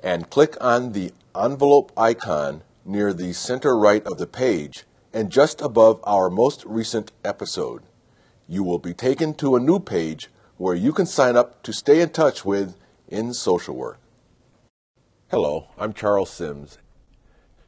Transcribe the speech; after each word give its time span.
and 0.02 0.30
click 0.30 0.56
on 0.58 0.92
the 0.92 1.12
envelope 1.36 1.92
icon 1.98 2.62
near 2.86 3.12
the 3.12 3.34
center 3.34 3.76
right 3.76 4.06
of 4.06 4.16
the 4.16 4.26
page 4.26 4.84
and 5.12 5.30
just 5.30 5.60
above 5.60 6.00
our 6.04 6.30
most 6.30 6.64
recent 6.64 7.12
episode. 7.22 7.82
You 8.48 8.64
will 8.64 8.78
be 8.78 8.94
taken 8.94 9.34
to 9.34 9.54
a 9.54 9.60
new 9.60 9.80
page 9.80 10.30
where 10.56 10.74
you 10.74 10.94
can 10.94 11.04
sign 11.04 11.36
up 11.36 11.62
to 11.64 11.74
stay 11.74 12.00
in 12.00 12.08
touch 12.08 12.46
with 12.46 12.74
In 13.06 13.34
Social 13.34 13.76
Work. 13.76 13.98
Hello, 15.30 15.68
I'm 15.78 15.92
Charles 15.92 16.28
Syms. 16.28 16.78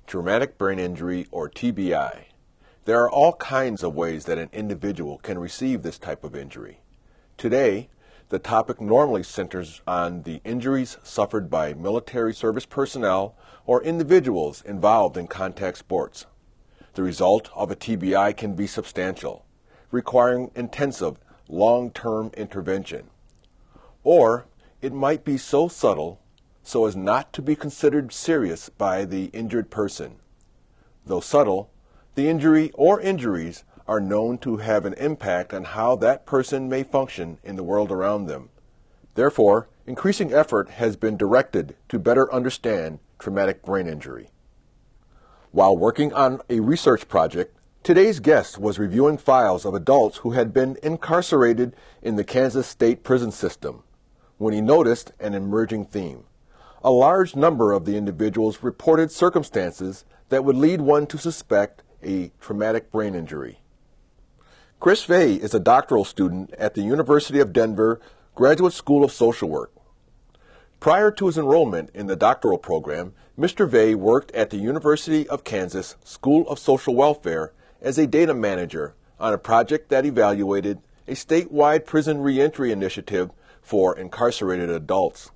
Traumatic 0.07 0.59
brain 0.59 0.79
injury, 0.79 1.27
or 1.31 1.49
TBI. 1.49 2.25
There 2.85 3.01
are 3.01 3.11
all 3.11 3.35
kinds 3.35 3.83
of 3.83 3.95
ways 3.95 4.25
that 4.25 4.39
an 4.39 4.51
individual 4.53 5.19
can 5.19 5.39
receive 5.39 5.83
this 5.83 5.99
type 5.99 6.25
of 6.25 6.35
injury. 6.35 6.81
Today, 7.37 7.89
the 8.29 8.39
topic 8.39 8.81
normally 8.81 9.23
centers 9.23 9.83
on 9.87 10.23
the 10.23 10.41
injuries 10.43 10.97
suffered 11.03 11.51
by 11.51 11.75
military 11.75 12.33
service 12.33 12.65
personnel 12.65 13.37
or 13.67 13.83
individuals 13.83 14.63
involved 14.63 15.19
in 15.19 15.27
contact 15.27 15.77
sports. 15.77 16.25
The 16.95 17.03
result 17.03 17.51
of 17.55 17.71
a 17.71 17.77
TBI 17.77 18.35
can 18.37 18.55
be 18.55 18.67
substantial, 18.67 19.45
requiring 19.91 20.51
intensive, 20.55 21.19
long 21.47 21.91
term 21.91 22.31
intervention. 22.35 23.11
Or 24.03 24.47
it 24.81 24.95
might 24.95 25.27
be 25.27 25.37
so 25.37 25.69
subtle 25.69 26.22
so 26.63 26.87
as 26.87 26.95
not 26.95 27.33
to 27.33 27.43
be 27.43 27.57
considered 27.57 28.13
serious 28.13 28.69
by 28.69 29.05
the 29.05 29.27
injured 29.27 29.71
person. 29.71 30.17
Though 31.05 31.21
subtle, 31.21 31.71
the 32.15 32.29
injury 32.29 32.71
or 32.75 33.01
injuries 33.01 33.65
are 33.89 34.01
known 34.01 34.39
to 34.39 34.59
have 34.59 34.85
an 34.85 34.95
impact 34.95 35.53
on 35.53 35.65
how 35.65 35.97
that 35.97 36.25
person 36.25 36.69
may 36.69 36.83
function 36.83 37.39
in 37.43 37.57
the 37.57 37.65
world 37.65 37.91
around 37.91 38.27
them. 38.27 38.51
Therefore, 39.15 39.69
increasing 39.87 40.33
effort 40.33 40.71
has 40.71 40.97
been 40.97 41.17
directed 41.17 41.75
to 41.89 41.99
better 41.99 42.33
understand 42.33 43.01
traumatic 43.19 43.63
brain 43.63 43.89
injury. 43.89 44.31
While 45.51 45.77
working 45.77 46.13
on 46.13 46.41
a 46.49 46.61
research 46.61 47.09
project, 47.09 47.57
today's 47.83 48.21
guest 48.21 48.59
was 48.59 48.79
reviewing 48.79 49.19
files 49.19 49.65
of 49.65 49.75
adults 49.75 50.19
who 50.19 50.31
had 50.31 50.55
been 50.55 50.79
incarcerated 50.83 51.75
in 52.01 52.17
the 52.17 52.25
Kansas 52.25 52.67
state 52.67 53.03
prison 53.03 53.33
system 53.33 53.83
when 54.39 54.55
he 54.55 54.61
noticed 54.61 55.13
an 55.21 55.35
emerging 55.35 55.85
theme 55.87 56.25
a 56.85 56.91
large 56.91 57.37
number 57.37 57.73
of 57.73 57.85
the 57.85 57.97
individuals 57.97 58.63
reported 58.63 59.11
circumstances 59.11 60.05
that 60.31 60.45
would 60.45 60.57
lead 60.57 60.81
one 60.81 61.07
to 61.07 61.17
suspect 61.17 61.83
a 62.03 62.33
traumatic 62.41 62.91
brain 62.91 63.15
injury. 63.15 63.61
Chris 64.81 65.05
Veeh 65.05 65.39
is 65.39 65.55
a 65.55 65.61
doctoral 65.61 66.05
student 66.05 66.53
at 66.55 66.75
the 66.75 66.83
University 66.83 67.39
of 67.39 67.53
Denver 67.53 68.01
Graduate 68.35 68.73
School 68.73 69.05
of 69.05 69.13
Social 69.13 69.49
Work. 69.49 69.73
Prior 70.81 71.13
to 71.13 71.27
his 71.27 71.39
enrollment 71.39 71.91
in 71.95 72.09
the 72.09 72.17
doctoral 72.17 72.59
program, 72.59 73.13
Mr. 73.39 73.69
Veeh 73.69 73.95
worked 73.95 74.33
at 74.33 74.51
the 74.51 74.57
University 74.57 75.29
of 75.29 75.45
Kansas 75.45 75.95
School 76.03 76.49
of 76.49 76.59
Social 76.59 76.97
Welfare 76.97 77.53
as 77.81 77.97
a 77.97 78.09
data 78.09 78.35
manager 78.35 78.97
on 79.21 79.33
a 79.33 79.39
project 79.39 79.89
that 79.91 80.05
evaluated 80.05 80.81
a 81.07 81.13
statewide 81.13 81.87
prison 81.87 82.21
reentry 82.21 82.73
initiative 82.73 83.31
for 83.61 83.97
incarcerated 83.97 84.69
adults. 84.69 85.31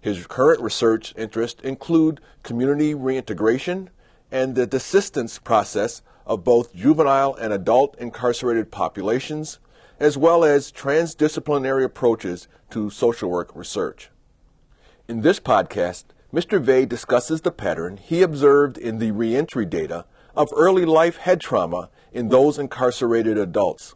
His 0.00 0.26
current 0.26 0.62
research 0.62 1.12
interests 1.16 1.60
include 1.62 2.20
community 2.42 2.94
reintegration 2.94 3.90
and 4.30 4.54
the 4.54 4.66
desistance 4.66 5.42
process 5.42 6.02
of 6.26 6.44
both 6.44 6.74
juvenile 6.74 7.34
and 7.34 7.52
adult 7.52 7.96
incarcerated 7.98 8.70
populations, 8.70 9.58
as 9.98 10.16
well 10.16 10.44
as 10.44 10.72
transdisciplinary 10.72 11.84
approaches 11.84 12.48
to 12.70 12.88
social 12.88 13.28
work 13.28 13.54
research. 13.54 14.10
In 15.06 15.20
this 15.20 15.40
podcast, 15.40 16.04
Mr. 16.32 16.62
Veeh 16.62 16.88
discusses 16.88 17.40
the 17.40 17.50
pattern 17.50 17.96
he 17.96 18.22
observed 18.22 18.78
in 18.78 19.00
the 19.00 19.10
reentry 19.10 19.66
data 19.66 20.06
of 20.34 20.48
early 20.56 20.84
life 20.84 21.16
head 21.16 21.40
trauma 21.40 21.90
in 22.12 22.28
those 22.28 22.58
incarcerated 22.58 23.36
adults. 23.36 23.94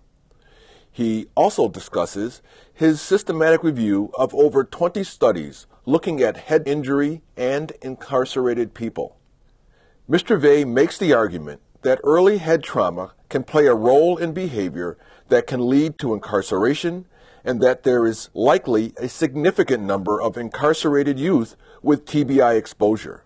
He 0.91 1.29
also 1.35 1.69
discusses 1.69 2.43
his 2.73 3.01
systematic 3.01 3.63
review 3.63 4.11
of 4.15 4.35
over 4.35 4.65
20 4.65 5.03
studies 5.05 5.67
looking 5.87 6.21
at 6.23 6.37
head 6.37 6.67
injury 6.67 7.23
and 7.37 7.73
incarcerated 7.83 8.75
people. 8.75 9.17
Mr. 10.09 10.39
Veeh 10.41 10.67
makes 10.67 10.99
the 10.99 11.13
argument 11.13 11.61
that 11.83 12.01
early 12.05 12.39
head 12.39 12.63
trauma 12.63 13.13
can 13.29 13.45
play 13.45 13.67
a 13.67 13.75
role 13.75 14.17
in 14.17 14.33
behavior 14.33 14.97
that 15.29 15.47
can 15.47 15.69
lead 15.69 15.99
to 15.99 16.15
incarceration 16.15 17.07
and 17.45 17.61
that 17.61 17.83
there 17.83 18.07
is 18.07 18.31
likely 18.33 18.95
a 18.99 19.09
significant 19.09 19.83
number 19.83 20.21
of 20.21 20.39
incarcerated 20.39 21.19
youth 21.19 21.57
with 21.83 22.07
TBI 22.07 22.57
exposure. 22.57 23.25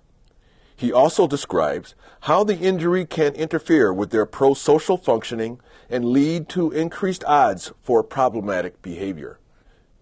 He 0.74 0.92
also 0.92 1.26
describes 1.26 1.94
how 2.22 2.44
the 2.44 2.58
injury 2.58 3.04
can 3.04 3.34
interfere 3.34 3.92
with 3.92 4.10
their 4.10 4.26
pro-social 4.26 4.96
functioning 4.96 5.60
and 5.88 6.04
lead 6.04 6.48
to 6.50 6.70
increased 6.70 7.24
odds 7.24 7.72
for 7.82 8.02
problematic 8.02 8.82
behavior. 8.82 9.38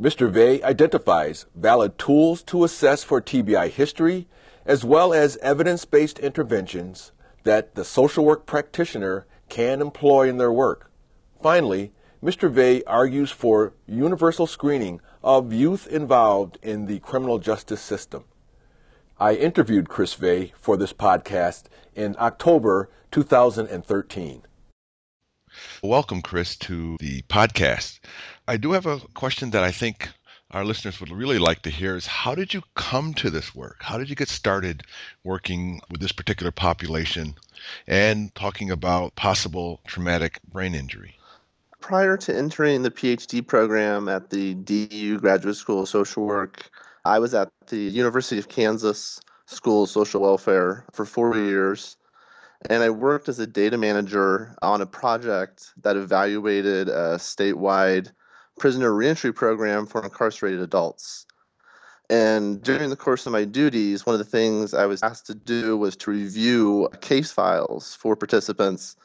Mr. 0.00 0.30
Veeh 0.30 0.62
identifies 0.62 1.46
valid 1.54 1.96
tools 1.98 2.42
to 2.42 2.64
assess 2.64 3.02
for 3.02 3.22
TBI 3.22 3.70
history, 3.70 4.28
as 4.66 4.84
well 4.84 5.14
as 5.14 5.38
evidence 5.38 5.86
based 5.86 6.18
interventions 6.18 7.12
that 7.44 7.74
the 7.76 7.84
social 7.84 8.24
work 8.24 8.44
practitioner 8.44 9.26
can 9.48 9.80
employ 9.80 10.28
in 10.28 10.36
their 10.36 10.52
work. 10.52 10.90
Finally, 11.42 11.92
Mr. 12.22 12.52
Veeh 12.52 12.82
argues 12.86 13.30
for 13.30 13.72
universal 13.86 14.46
screening 14.46 15.00
of 15.22 15.52
youth 15.52 15.86
involved 15.86 16.58
in 16.62 16.84
the 16.84 16.98
criminal 16.98 17.38
justice 17.38 17.80
system. 17.80 18.24
I 19.18 19.34
interviewed 19.34 19.88
Chris 19.88 20.14
Veeh 20.14 20.52
for 20.56 20.76
this 20.76 20.92
podcast 20.92 21.64
in 21.94 22.16
October 22.18 22.90
2013. 23.12 24.45
Welcome, 25.82 26.22
Chris, 26.22 26.56
to 26.56 26.96
the 26.98 27.22
podcast. 27.22 28.00
I 28.48 28.56
do 28.56 28.72
have 28.72 28.86
a 28.86 28.98
question 29.14 29.50
that 29.50 29.62
I 29.62 29.70
think 29.70 30.08
our 30.50 30.64
listeners 30.64 31.00
would 31.00 31.10
really 31.10 31.38
like 31.38 31.62
to 31.62 31.70
hear 31.70 31.96
is 31.96 32.06
how 32.06 32.34
did 32.34 32.54
you 32.54 32.62
come 32.74 33.14
to 33.14 33.30
this 33.30 33.54
work? 33.54 33.82
How 33.82 33.98
did 33.98 34.08
you 34.08 34.16
get 34.16 34.28
started 34.28 34.82
working 35.24 35.80
with 35.90 36.00
this 36.00 36.12
particular 36.12 36.52
population 36.52 37.34
and 37.86 38.34
talking 38.34 38.70
about 38.70 39.16
possible 39.16 39.80
traumatic 39.86 40.40
brain 40.52 40.74
injury? 40.74 41.18
Prior 41.80 42.16
to 42.16 42.36
entering 42.36 42.82
the 42.82 42.90
PhD 42.90 43.46
program 43.46 44.08
at 44.08 44.30
the 44.30 44.54
DU 44.54 45.18
Graduate 45.20 45.56
School 45.56 45.82
of 45.82 45.88
Social 45.88 46.24
Work, 46.24 46.70
I 47.04 47.18
was 47.18 47.34
at 47.34 47.48
the 47.66 47.78
University 47.78 48.38
of 48.38 48.48
Kansas 48.48 49.20
School 49.46 49.84
of 49.84 49.90
Social 49.90 50.20
Welfare 50.20 50.84
for 50.92 51.04
four 51.04 51.36
years 51.36 51.96
and 52.68 52.82
I 52.82 52.90
worked 52.90 53.28
as 53.28 53.38
a 53.38 53.46
data 53.46 53.76
manager 53.78 54.56
on 54.62 54.80
a 54.80 54.86
project 54.86 55.72
that 55.82 55.96
evaluated 55.96 56.88
a 56.88 57.16
statewide 57.16 58.12
prisoner 58.58 58.92
reentry 58.94 59.32
program 59.32 59.86
for 59.86 60.02
incarcerated 60.02 60.60
adults. 60.60 61.26
And 62.08 62.62
during 62.62 62.90
the 62.90 62.96
course 62.96 63.26
of 63.26 63.32
my 63.32 63.44
duties, 63.44 64.06
one 64.06 64.14
of 64.14 64.18
the 64.18 64.24
things 64.24 64.74
I 64.74 64.86
was 64.86 65.02
asked 65.02 65.26
to 65.26 65.34
do 65.34 65.76
was 65.76 65.96
to 65.96 66.10
review 66.12 66.88
case 67.00 67.32
files 67.32 67.94
for 67.94 68.14
participants 68.14 68.96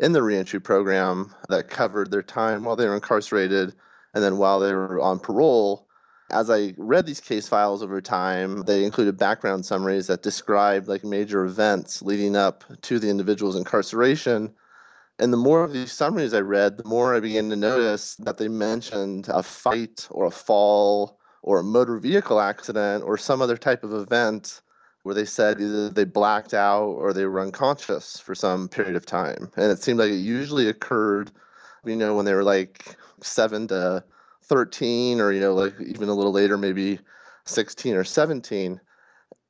in 0.00 0.12
the 0.12 0.22
reentry 0.22 0.60
program 0.60 1.34
that 1.48 1.68
covered 1.70 2.10
their 2.10 2.22
time 2.22 2.64
while 2.64 2.74
they 2.74 2.88
were 2.88 2.94
incarcerated 2.94 3.74
and 4.14 4.24
then 4.24 4.38
while 4.38 4.58
they 4.58 4.72
were 4.72 5.00
on 5.00 5.20
parole. 5.20 5.86
As 6.30 6.50
I 6.50 6.74
read 6.76 7.06
these 7.06 7.20
case 7.20 7.48
files 7.48 7.82
over 7.82 8.00
time, 8.00 8.62
they 8.62 8.84
included 8.84 9.16
background 9.16 9.66
summaries 9.66 10.06
that 10.06 10.22
described 10.22 10.88
like 10.88 11.04
major 11.04 11.44
events 11.44 12.02
leading 12.02 12.36
up 12.36 12.64
to 12.82 12.98
the 12.98 13.10
individual's 13.10 13.56
incarceration 13.56 14.54
and 15.20 15.34
the 15.34 15.36
more 15.36 15.62
of 15.62 15.74
these 15.74 15.92
summaries 15.92 16.32
I 16.32 16.40
read, 16.40 16.78
the 16.78 16.88
more 16.88 17.14
I 17.14 17.20
began 17.20 17.50
to 17.50 17.56
notice 17.56 18.14
that 18.16 18.38
they 18.38 18.48
mentioned 18.48 19.28
a 19.28 19.42
fight 19.42 20.08
or 20.10 20.24
a 20.24 20.30
fall 20.30 21.18
or 21.42 21.58
a 21.60 21.62
motor 21.62 21.98
vehicle 21.98 22.40
accident 22.40 23.04
or 23.04 23.18
some 23.18 23.42
other 23.42 23.58
type 23.58 23.84
of 23.84 23.92
event 23.92 24.62
where 25.02 25.14
they 25.14 25.26
said 25.26 25.60
either 25.60 25.90
they 25.90 26.04
blacked 26.04 26.54
out 26.54 26.86
or 26.86 27.12
they 27.12 27.26
were 27.26 27.40
unconscious 27.40 28.18
for 28.18 28.34
some 28.34 28.66
period 28.66 28.96
of 28.96 29.04
time. 29.04 29.50
And 29.56 29.70
it 29.70 29.82
seemed 29.82 29.98
like 29.98 30.10
it 30.10 30.16
usually 30.16 30.68
occurred, 30.68 31.30
you 31.84 31.96
know, 31.96 32.16
when 32.16 32.24
they 32.24 32.34
were 32.34 32.42
like 32.42 32.96
seven 33.20 33.68
to 33.68 34.02
13, 34.50 35.20
or, 35.20 35.30
you 35.30 35.40
know, 35.40 35.54
like 35.54 35.74
even 35.80 36.08
a 36.08 36.14
little 36.14 36.32
later, 36.32 36.58
maybe 36.58 36.98
16 37.44 37.94
or 37.94 38.02
17. 38.02 38.80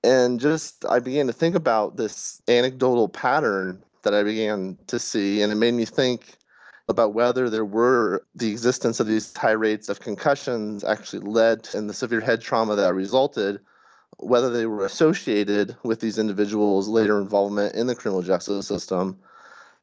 And 0.04 0.38
just 0.38 0.84
I 0.84 0.98
began 0.98 1.26
to 1.26 1.32
think 1.32 1.54
about 1.54 1.96
this 1.96 2.42
anecdotal 2.48 3.08
pattern 3.08 3.82
that 4.02 4.14
I 4.14 4.22
began 4.22 4.78
to 4.88 4.98
see, 4.98 5.40
and 5.40 5.50
it 5.50 5.56
made 5.56 5.74
me 5.74 5.86
think 5.86 6.36
about 6.88 7.14
whether 7.14 7.48
there 7.48 7.64
were 7.64 8.22
the 8.34 8.50
existence 8.50 9.00
of 9.00 9.06
these 9.06 9.34
high 9.34 9.52
rates 9.52 9.88
of 9.88 10.00
concussions 10.00 10.84
actually 10.84 11.20
led 11.20 11.68
in 11.72 11.86
the 11.86 11.94
severe 11.94 12.20
head 12.20 12.42
trauma 12.42 12.76
that 12.76 12.94
resulted 12.94 13.58
whether 14.18 14.50
they 14.50 14.66
were 14.66 14.84
associated 14.84 15.74
with 15.82 16.00
these 16.00 16.18
individuals' 16.18 16.88
later 16.88 17.18
involvement 17.18 17.74
in 17.74 17.86
the 17.86 17.94
criminal 17.94 18.22
justice 18.22 18.66
system. 18.66 19.18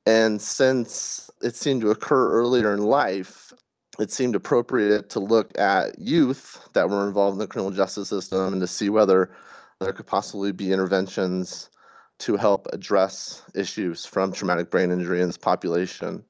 And 0.05 0.39
since 0.41 1.31
it 1.41 1.55
seemed 1.55 1.81
to 1.81 1.89
occur 1.89 2.31
earlier 2.31 2.73
in 2.73 2.83
life, 2.83 3.51
it 3.99 4.11
seemed 4.11 4.35
appropriate 4.35 5.09
to 5.09 5.19
look 5.19 5.57
at 5.57 5.97
youth 5.99 6.69
that 6.73 6.89
were 6.89 7.07
involved 7.07 7.35
in 7.35 7.39
the 7.39 7.47
criminal 7.47 7.71
justice 7.71 8.09
system 8.09 8.53
and 8.53 8.61
to 8.61 8.67
see 8.67 8.89
whether 8.89 9.31
there 9.79 9.93
could 9.93 10.07
possibly 10.07 10.51
be 10.51 10.71
interventions 10.71 11.69
to 12.19 12.35
help 12.35 12.67
address 12.73 13.43
issues 13.53 14.05
from 14.05 14.31
traumatic 14.31 14.71
brain 14.71 14.91
injury 14.91 15.21
in 15.21 15.27
this 15.27 15.37
population. 15.37 16.23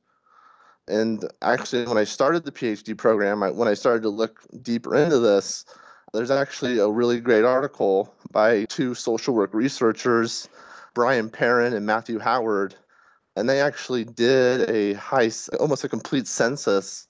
And 0.88 1.26
actually, 1.42 1.86
when 1.86 1.98
I 1.98 2.04
started 2.04 2.46
the 2.46 2.52
PhD 2.52 2.98
program, 2.98 3.44
I, 3.44 3.52
when 3.52 3.68
I 3.68 3.74
started 3.74 4.04
to 4.04 4.10
look 4.10 4.40
deeper 4.62 4.96
into 4.96 5.20
this, 5.20 5.66
there's 6.14 6.32
actually 6.32 6.80
a 6.80 6.88
really 6.88 7.20
great 7.20 7.44
article 7.44 8.14
by 8.32 8.66
two 8.66 8.94
social 8.96 9.34
work 9.34 9.54
researchers, 9.54 10.48
Brian 10.94 11.30
Perron 11.30 11.74
and 11.74 11.86
Matthew 11.86 12.20
Howard, 12.20 12.76
and 13.36 13.48
they 13.50 13.62
actually 13.62 14.06
did 14.06 14.70
a 14.70 14.94
high, 14.94 15.30
almost 15.60 15.84
a 15.84 15.90
complete 15.90 16.28
census 16.28 17.07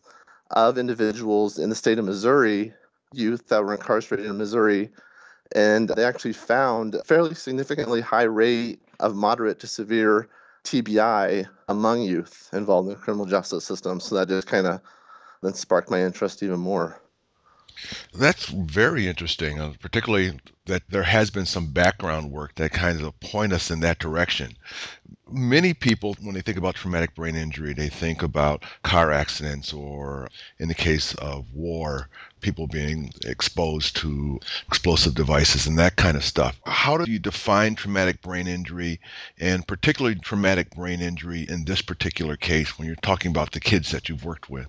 of 0.52 0.78
individuals 0.78 1.60
in 1.60 1.70
the 1.70 1.76
state 1.76 2.00
of 2.00 2.06
Missouri, 2.06 2.74
youth 3.14 3.48
that 3.48 3.64
were 3.64 3.74
incarcerated 3.74 4.26
in 4.26 4.38
Missouri, 4.38 4.90
and 5.54 5.90
they 5.90 6.04
actually 6.04 6.34
found 6.34 6.96
a 6.96 7.04
fairly 7.04 7.36
significantly 7.36 8.02
high 8.02 8.24
rate 8.24 8.82
of 9.00 9.16
moderate 9.16 9.60
to 9.60 9.68
severe 9.68 10.28
TBI 10.64 11.48
among 11.70 12.02
youth 12.02 12.50
involved 12.52 12.90
in 12.90 12.94
the 12.96 13.00
criminal 13.00 13.26
justice 13.26 13.64
system. 13.64 14.00
So 14.00 14.16
that 14.16 14.28
just 14.28 14.48
kind 14.48 14.68
of 14.68 14.82
then 15.42 15.54
sparked 15.54 15.90
my 15.90 16.04
interest 16.04 16.44
even 16.44 16.60
more. 16.60 17.00
That's 18.14 18.48
very 18.48 19.08
interesting, 19.08 19.60
uh, 19.60 19.74
particularly 19.80 20.40
that 20.66 20.84
there 20.90 21.04
has 21.04 21.30
been 21.30 21.46
some 21.46 21.68
background 21.68 22.32
work 22.32 22.56
that 22.56 22.72
kind 22.72 23.02
of 23.02 23.20
point 23.20 23.54
us 23.54 23.70
in 23.70 23.82
that 23.82 24.00
direction. 24.00 24.58
Many 25.30 25.74
people, 25.74 26.16
when 26.22 26.36
they 26.36 26.42
think 26.42 26.58
about 26.58 26.76
traumatic 26.76 27.14
brain 27.14 27.36
injury, 27.36 27.74
they 27.74 27.90
think 27.90 28.24
about 28.24 28.64
car 28.84 29.12
accidents 29.12 29.74
or, 29.74 30.28
in 30.60 30.70
the 30.70 30.74
case 30.74 31.14
of 31.16 31.54
war, 31.54 32.08
people 32.40 32.68
being 32.68 33.12
exposed 33.26 33.96
to 33.98 34.40
explosive 34.68 35.16
devices 35.16 35.68
and 35.68 35.78
that 35.80 35.98
kind 35.98 36.16
of 36.16 36.24
stuff. 36.24 36.60
How 36.66 36.98
do 36.98 37.12
you 37.12 37.20
define 37.20 37.76
traumatic 37.76 38.22
brain 38.22 38.48
injury 38.48 39.00
and 39.40 39.68
particularly 39.68 40.16
traumatic 40.16 40.74
brain 40.76 41.02
injury 41.02 41.46
in 41.50 41.66
this 41.66 41.82
particular 41.82 42.38
case 42.38 42.78
when 42.78 42.88
you're 42.88 42.96
talking 42.98 43.32
about 43.32 43.52
the 43.52 43.60
kids 43.60 43.92
that 43.92 44.08
you've 44.08 44.24
worked 44.24 44.50
with? 44.50 44.68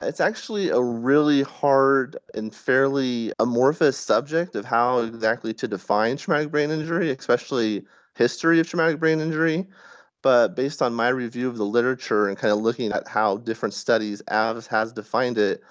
It's 0.00 0.20
actually 0.20 0.70
a 0.70 0.80
really 0.80 1.42
hard 1.42 2.16
and 2.34 2.54
fairly 2.54 3.32
amorphous 3.38 3.96
subject 3.96 4.54
of 4.54 4.64
how 4.64 5.00
exactly 5.00 5.52
to 5.54 5.68
define 5.68 6.16
traumatic 6.16 6.50
brain 6.50 6.70
injury, 6.70 7.10
especially 7.10 7.84
history 8.18 8.60
of 8.60 8.68
traumatic 8.68 9.00
brain 9.00 9.20
injury. 9.20 9.66
But 10.22 10.56
based 10.56 10.82
on 10.82 10.92
my 10.92 11.08
review 11.08 11.48
of 11.48 11.56
the 11.56 11.64
literature 11.64 12.28
and 12.28 12.36
kind 12.36 12.52
of 12.52 12.58
looking 12.58 12.92
at 12.92 13.06
how 13.06 13.38
different 13.38 13.72
studies 13.72 14.20
have 14.28 14.66
has 14.66 14.92
defined 14.92 15.38
it, 15.38 15.62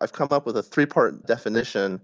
I've 0.00 0.12
come 0.12 0.28
up 0.30 0.44
with 0.46 0.56
a 0.56 0.62
three-part 0.62 1.26
definition, 1.26 2.00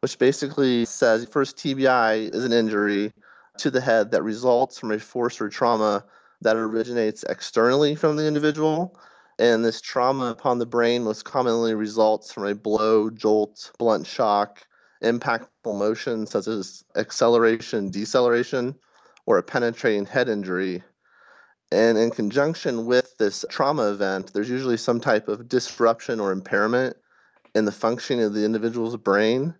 which 0.00 0.18
basically 0.18 0.86
says 0.86 1.26
first 1.30 1.58
TBI 1.58 2.34
is 2.34 2.44
an 2.44 2.52
injury 2.52 3.12
to 3.58 3.70
the 3.70 3.80
head 3.80 4.10
that 4.10 4.22
results 4.22 4.78
from 4.78 4.90
a 4.92 4.98
force 4.98 5.40
or 5.40 5.50
trauma 5.50 6.04
that 6.40 6.56
originates 6.56 7.22
externally 7.28 7.94
from 7.94 8.16
the 8.16 8.26
individual 8.26 8.98
and 9.38 9.64
this 9.64 9.80
trauma 9.80 10.26
upon 10.26 10.58
the 10.58 10.66
brain 10.66 11.04
most 11.04 11.24
commonly 11.24 11.74
results 11.74 12.32
from 12.32 12.46
a 12.46 12.54
blow, 12.54 13.10
jolt, 13.10 13.72
blunt 13.78 14.06
shock, 14.06 14.66
impactful 15.02 15.48
motion 15.66 16.26
such 16.26 16.46
as 16.46 16.84
acceleration, 16.96 17.90
deceleration, 17.90 18.74
or 19.26 19.38
a 19.38 19.42
penetrating 19.42 20.06
head 20.06 20.28
injury. 20.28 20.82
And 21.70 21.96
in 21.96 22.10
conjunction 22.10 22.86
with 22.86 23.16
this 23.18 23.44
trauma 23.48 23.90
event, 23.90 24.32
there's 24.32 24.50
usually 24.50 24.76
some 24.76 25.00
type 25.00 25.28
of 25.28 25.48
disruption 25.48 26.20
or 26.20 26.32
impairment 26.32 26.96
in 27.54 27.64
the 27.64 27.72
functioning 27.72 28.24
of 28.24 28.34
the 28.34 28.44
individual's 28.44 28.96
brain. 28.96 29.54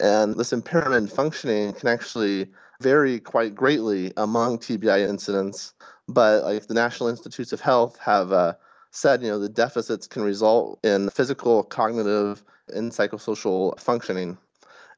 And 0.00 0.36
this 0.36 0.52
impairment 0.52 1.12
functioning 1.12 1.72
can 1.74 1.88
actually 1.88 2.50
vary 2.80 3.20
quite 3.20 3.54
greatly 3.54 4.12
among 4.16 4.58
TBI 4.58 5.08
incidents. 5.08 5.74
But 6.08 6.44
like 6.44 6.66
the 6.66 6.74
National 6.74 7.08
Institutes 7.08 7.52
of 7.52 7.60
Health 7.60 7.98
have 7.98 8.32
uh, 8.32 8.54
said, 8.90 9.22
you 9.22 9.28
know, 9.28 9.38
the 9.38 9.48
deficits 9.48 10.06
can 10.06 10.22
result 10.22 10.78
in 10.84 11.10
physical, 11.10 11.62
cognitive, 11.62 12.42
and 12.68 12.92
psychosocial 12.92 13.78
functioning. 13.78 14.38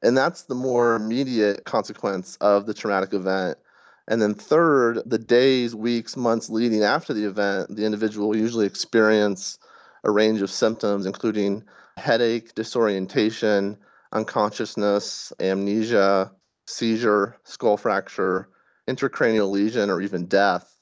And 0.03 0.15
that's 0.15 0.43
the 0.43 0.55
more 0.55 0.95
immediate 0.95 1.65
consequence 1.65 2.37
of 2.41 2.65
the 2.65 2.73
traumatic 2.73 3.13
event. 3.13 3.57
And 4.07 4.21
then, 4.21 4.33
third, 4.33 5.01
the 5.05 5.17
days, 5.17 5.75
weeks, 5.75 6.15
months 6.15 6.49
leading 6.49 6.83
after 6.83 7.13
the 7.13 7.25
event, 7.25 7.75
the 7.75 7.85
individual 7.85 8.29
will 8.29 8.37
usually 8.37 8.65
experience 8.65 9.59
a 10.03 10.11
range 10.11 10.41
of 10.41 10.49
symptoms, 10.49 11.05
including 11.05 11.63
headache, 11.97 12.55
disorientation, 12.55 13.77
unconsciousness, 14.13 15.33
amnesia, 15.39 16.31
seizure, 16.65 17.37
skull 17.43 17.75
fracture, 17.75 18.49
intracranial 18.87 19.49
lesion, 19.49 19.89
or 19.89 20.01
even 20.01 20.25
death. 20.27 20.79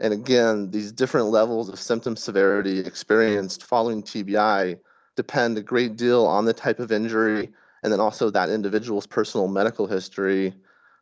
And 0.00 0.12
again, 0.12 0.70
these 0.70 0.92
different 0.92 1.28
levels 1.28 1.68
of 1.68 1.78
symptom 1.78 2.16
severity 2.16 2.80
experienced 2.80 3.64
following 3.64 4.02
TBI 4.02 4.78
depend 5.16 5.58
a 5.58 5.62
great 5.62 5.96
deal 5.96 6.24
on 6.24 6.46
the 6.46 6.54
type 6.54 6.80
of 6.80 6.90
injury 6.92 7.50
and 7.82 7.92
then 7.92 8.00
also 8.00 8.30
that 8.30 8.48
individual's 8.50 9.06
personal 9.06 9.48
medical 9.48 9.86
history. 9.86 10.54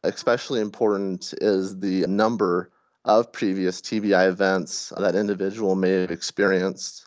Especially 0.04 0.60
important 0.60 1.34
is 1.40 1.80
the 1.80 2.06
number 2.06 2.70
of 3.04 3.32
previous 3.32 3.80
TBI 3.80 4.28
events 4.28 4.92
that 4.96 5.16
individual 5.16 5.74
may 5.74 6.02
have 6.02 6.10
experienced. 6.12 7.06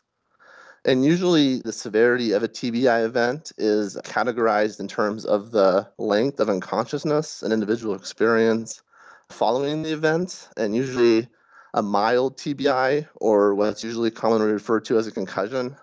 And 0.84 1.04
usually, 1.04 1.60
the 1.60 1.72
severity 1.72 2.32
of 2.32 2.42
a 2.42 2.48
TBI 2.48 3.04
event 3.04 3.52
is 3.56 3.96
categorized 4.04 4.78
in 4.78 4.88
terms 4.88 5.24
of 5.24 5.52
the 5.52 5.88
length 5.96 6.38
of 6.38 6.50
unconsciousness 6.50 7.42
an 7.42 7.52
individual 7.52 7.94
experience 7.94 8.82
following 9.30 9.82
the 9.82 9.92
event. 9.92 10.48
And 10.58 10.76
usually, 10.76 11.28
a 11.72 11.82
mild 11.82 12.36
TBI, 12.36 13.08
or 13.16 13.54
what's 13.54 13.82
usually 13.82 14.10
commonly 14.10 14.52
referred 14.52 14.84
to 14.86 14.98
as 14.98 15.06
a 15.06 15.12
concussion, 15.12 15.76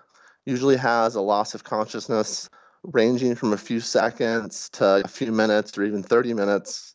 usually 0.46 0.76
has 0.76 1.16
a 1.16 1.20
loss 1.20 1.54
of 1.54 1.64
consciousness 1.64 2.48
ranging 2.84 3.34
from 3.34 3.52
a 3.52 3.58
few 3.58 3.80
seconds 3.80 4.68
to 4.70 5.02
a 5.04 5.08
few 5.08 5.32
minutes 5.32 5.76
or 5.76 5.82
even 5.82 6.02
30 6.02 6.34
minutes. 6.34 6.94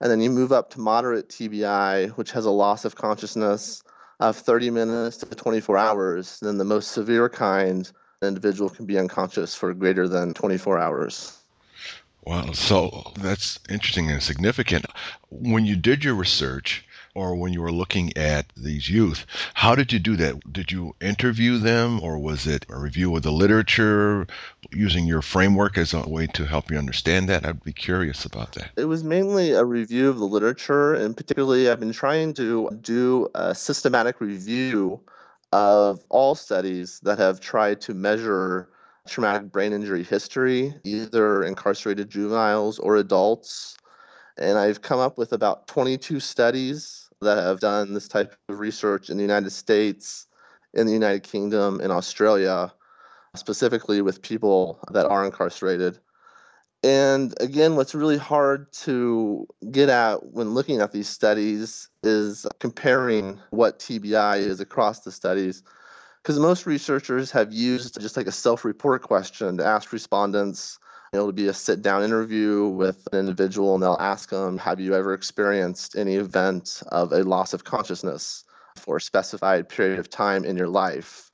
And 0.00 0.10
then 0.10 0.20
you 0.20 0.30
move 0.30 0.52
up 0.52 0.70
to 0.70 0.80
moderate 0.80 1.28
TBI, 1.28 2.10
which 2.10 2.32
has 2.32 2.44
a 2.44 2.50
loss 2.50 2.84
of 2.84 2.96
consciousness 2.96 3.82
of 4.20 4.36
30 4.36 4.70
minutes 4.70 5.16
to 5.18 5.26
24 5.26 5.76
hours. 5.78 6.38
Then 6.40 6.58
the 6.58 6.64
most 6.64 6.92
severe 6.92 7.28
kind, 7.28 7.90
an 8.22 8.28
individual 8.28 8.70
can 8.70 8.86
be 8.86 8.98
unconscious 8.98 9.54
for 9.54 9.72
greater 9.74 10.08
than 10.08 10.34
24 10.34 10.78
hours. 10.78 11.38
Wow, 12.26 12.52
so 12.52 13.12
that's 13.18 13.58
interesting 13.68 14.10
and 14.10 14.22
significant. 14.22 14.86
When 15.30 15.66
you 15.66 15.76
did 15.76 16.04
your 16.04 16.14
research, 16.14 16.84
or 17.14 17.34
when 17.34 17.52
you 17.52 17.62
were 17.62 17.72
looking 17.72 18.16
at 18.16 18.46
these 18.56 18.90
youth, 18.90 19.26
how 19.54 19.74
did 19.74 19.92
you 19.92 19.98
do 19.98 20.16
that? 20.16 20.52
Did 20.52 20.72
you 20.72 20.94
interview 21.00 21.58
them, 21.58 22.00
or 22.02 22.18
was 22.18 22.46
it 22.46 22.66
a 22.68 22.78
review 22.78 23.14
of 23.16 23.22
the 23.22 23.32
literature 23.32 24.26
using 24.72 25.06
your 25.06 25.22
framework 25.22 25.78
as 25.78 25.94
a 25.94 26.08
way 26.08 26.26
to 26.28 26.44
help 26.44 26.70
you 26.70 26.78
understand 26.78 27.28
that? 27.28 27.46
I'd 27.46 27.62
be 27.62 27.72
curious 27.72 28.24
about 28.24 28.52
that. 28.52 28.70
It 28.76 28.86
was 28.86 29.04
mainly 29.04 29.52
a 29.52 29.64
review 29.64 30.08
of 30.08 30.18
the 30.18 30.26
literature, 30.26 30.94
and 30.94 31.16
particularly, 31.16 31.70
I've 31.70 31.80
been 31.80 31.92
trying 31.92 32.34
to 32.34 32.70
do 32.80 33.28
a 33.34 33.54
systematic 33.54 34.20
review 34.20 35.00
of 35.52 36.04
all 36.08 36.34
studies 36.34 37.00
that 37.04 37.18
have 37.18 37.40
tried 37.40 37.80
to 37.82 37.94
measure 37.94 38.68
traumatic 39.06 39.52
brain 39.52 39.72
injury 39.72 40.02
history, 40.02 40.74
either 40.82 41.44
incarcerated 41.44 42.10
juveniles 42.10 42.78
or 42.78 42.96
adults. 42.96 43.76
And 44.36 44.58
I've 44.58 44.82
come 44.82 44.98
up 44.98 45.16
with 45.16 45.32
about 45.32 45.68
22 45.68 46.18
studies 46.18 47.03
that 47.24 47.42
have 47.42 47.60
done 47.60 47.94
this 47.94 48.08
type 48.08 48.34
of 48.48 48.58
research 48.58 49.10
in 49.10 49.16
the 49.16 49.22
United 49.22 49.50
States, 49.50 50.26
in 50.72 50.86
the 50.86 50.92
United 50.92 51.22
Kingdom, 51.22 51.80
in 51.80 51.90
Australia, 51.90 52.72
specifically 53.34 54.00
with 54.00 54.22
people 54.22 54.78
that 54.92 55.06
are 55.06 55.24
incarcerated. 55.24 55.98
And 56.84 57.34
again, 57.40 57.76
what's 57.76 57.94
really 57.94 58.18
hard 58.18 58.70
to 58.84 59.46
get 59.70 59.88
at 59.88 60.32
when 60.32 60.52
looking 60.52 60.82
at 60.82 60.92
these 60.92 61.08
studies 61.08 61.88
is 62.02 62.46
comparing 62.60 63.40
what 63.50 63.78
TBI 63.78 64.38
is 64.38 64.60
across 64.60 65.00
the 65.00 65.10
studies. 65.10 65.62
Because 66.22 66.38
most 66.38 66.66
researchers 66.66 67.30
have 67.30 67.52
used 67.52 67.98
just 68.00 68.18
like 68.18 68.26
a 68.26 68.32
self 68.32 68.66
report 68.66 69.02
question 69.02 69.56
to 69.56 69.64
ask 69.64 69.92
respondents. 69.92 70.78
It'll 71.14 71.30
be 71.30 71.46
a 71.46 71.54
sit 71.54 71.80
down 71.80 72.02
interview 72.02 72.66
with 72.66 73.06
an 73.12 73.20
individual, 73.20 73.74
and 73.74 73.82
they'll 73.82 73.96
ask 74.00 74.30
them, 74.30 74.58
Have 74.58 74.80
you 74.80 74.96
ever 74.96 75.14
experienced 75.14 75.96
any 75.96 76.16
event 76.16 76.82
of 76.88 77.12
a 77.12 77.22
loss 77.22 77.54
of 77.54 77.62
consciousness 77.62 78.42
for 78.74 78.96
a 78.96 79.00
specified 79.00 79.68
period 79.68 80.00
of 80.00 80.10
time 80.10 80.44
in 80.44 80.56
your 80.56 80.66
life? 80.66 81.30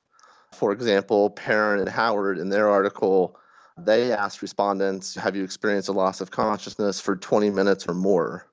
For 0.51 0.71
example, 0.71 1.31
Perron 1.31 1.79
and 1.79 1.89
Howard 1.89 2.37
in 2.37 2.49
their 2.49 2.69
article 2.69 3.35
they 3.75 4.11
asked 4.11 4.43
respondents, 4.43 5.15
Have 5.15 5.35
you 5.35 5.43
experienced 5.43 5.89
a 5.89 5.93
loss 5.93 6.21
of 6.21 6.29
consciousness 6.29 7.01
for 7.01 7.15
20 7.15 7.49
minutes 7.49 7.87
or 7.87 7.95
more? 7.95 8.45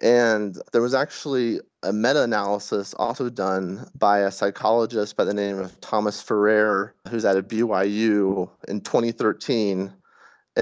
And 0.00 0.56
there 0.72 0.82
was 0.82 0.94
actually 0.94 1.60
a 1.82 1.92
meta 1.92 2.22
analysis 2.22 2.94
also 2.94 3.28
done 3.28 3.88
by 3.98 4.20
a 4.20 4.30
psychologist 4.30 5.16
by 5.16 5.24
the 5.24 5.34
name 5.34 5.58
of 5.58 5.80
Thomas 5.80 6.22
Farrer, 6.22 6.94
who's 7.08 7.24
at 7.24 7.36
a 7.36 7.42
BYU 7.42 8.48
in 8.68 8.82
2013. 8.82 9.92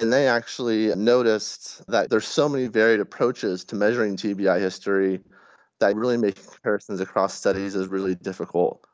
And 0.00 0.12
they 0.12 0.26
actually 0.26 0.94
noticed 0.94 1.87
that 1.88 2.08
there's 2.08 2.26
so 2.26 2.49
many 2.49 2.66
varied 2.66 3.00
approaches 3.00 3.62
to 3.66 3.76
measuring 3.76 4.16
TBI 4.16 4.58
history 4.58 5.20
that 5.80 5.96
really 5.96 6.16
making 6.16 6.44
comparisons 6.44 7.00
across 7.00 7.34
studies 7.34 7.75
is 7.75 7.88
really 7.88 8.14
difficult. 8.14 8.87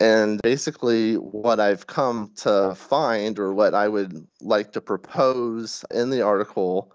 And 0.00 0.42
basically, 0.42 1.14
what 1.14 1.60
I've 1.60 1.86
come 1.86 2.32
to 2.36 2.74
find, 2.74 3.38
or 3.38 3.54
what 3.54 3.74
I 3.74 3.86
would 3.86 4.26
like 4.40 4.72
to 4.72 4.80
propose 4.80 5.84
in 5.92 6.10
the 6.10 6.22
article, 6.22 6.92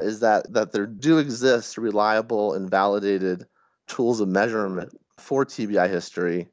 is 0.00 0.20
that, 0.20 0.52
that 0.52 0.72
there 0.72 0.86
do 0.86 1.16
exist 1.16 1.78
reliable 1.78 2.52
and 2.52 2.70
validated 2.70 3.46
tools 3.86 4.20
of 4.20 4.28
measurement 4.28 4.92
for 5.16 5.46
TBI 5.46 5.88
history, 5.88 6.48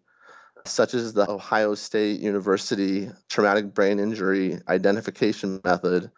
such 0.65 0.93
as 0.93 1.11
the 1.11 1.29
Ohio 1.29 1.75
State 1.75 2.21
University 2.21 3.09
Traumatic 3.27 3.73
Brain 3.73 3.99
Injury 3.99 4.59
Identification 4.69 5.59
Method 5.65 6.09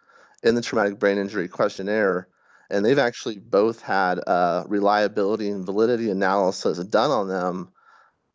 and 0.44 0.56
the 0.56 0.62
Traumatic 0.62 0.98
Brain 0.98 1.18
Injury 1.18 1.48
Questionnaire. 1.48 2.28
And 2.70 2.84
they've 2.84 2.98
actually 2.98 3.38
both 3.38 3.82
had 3.82 4.18
a 4.18 4.64
reliability 4.68 5.48
and 5.48 5.66
validity 5.66 6.10
analysis 6.10 6.78
done 6.78 7.10
on 7.10 7.28
them 7.28 7.72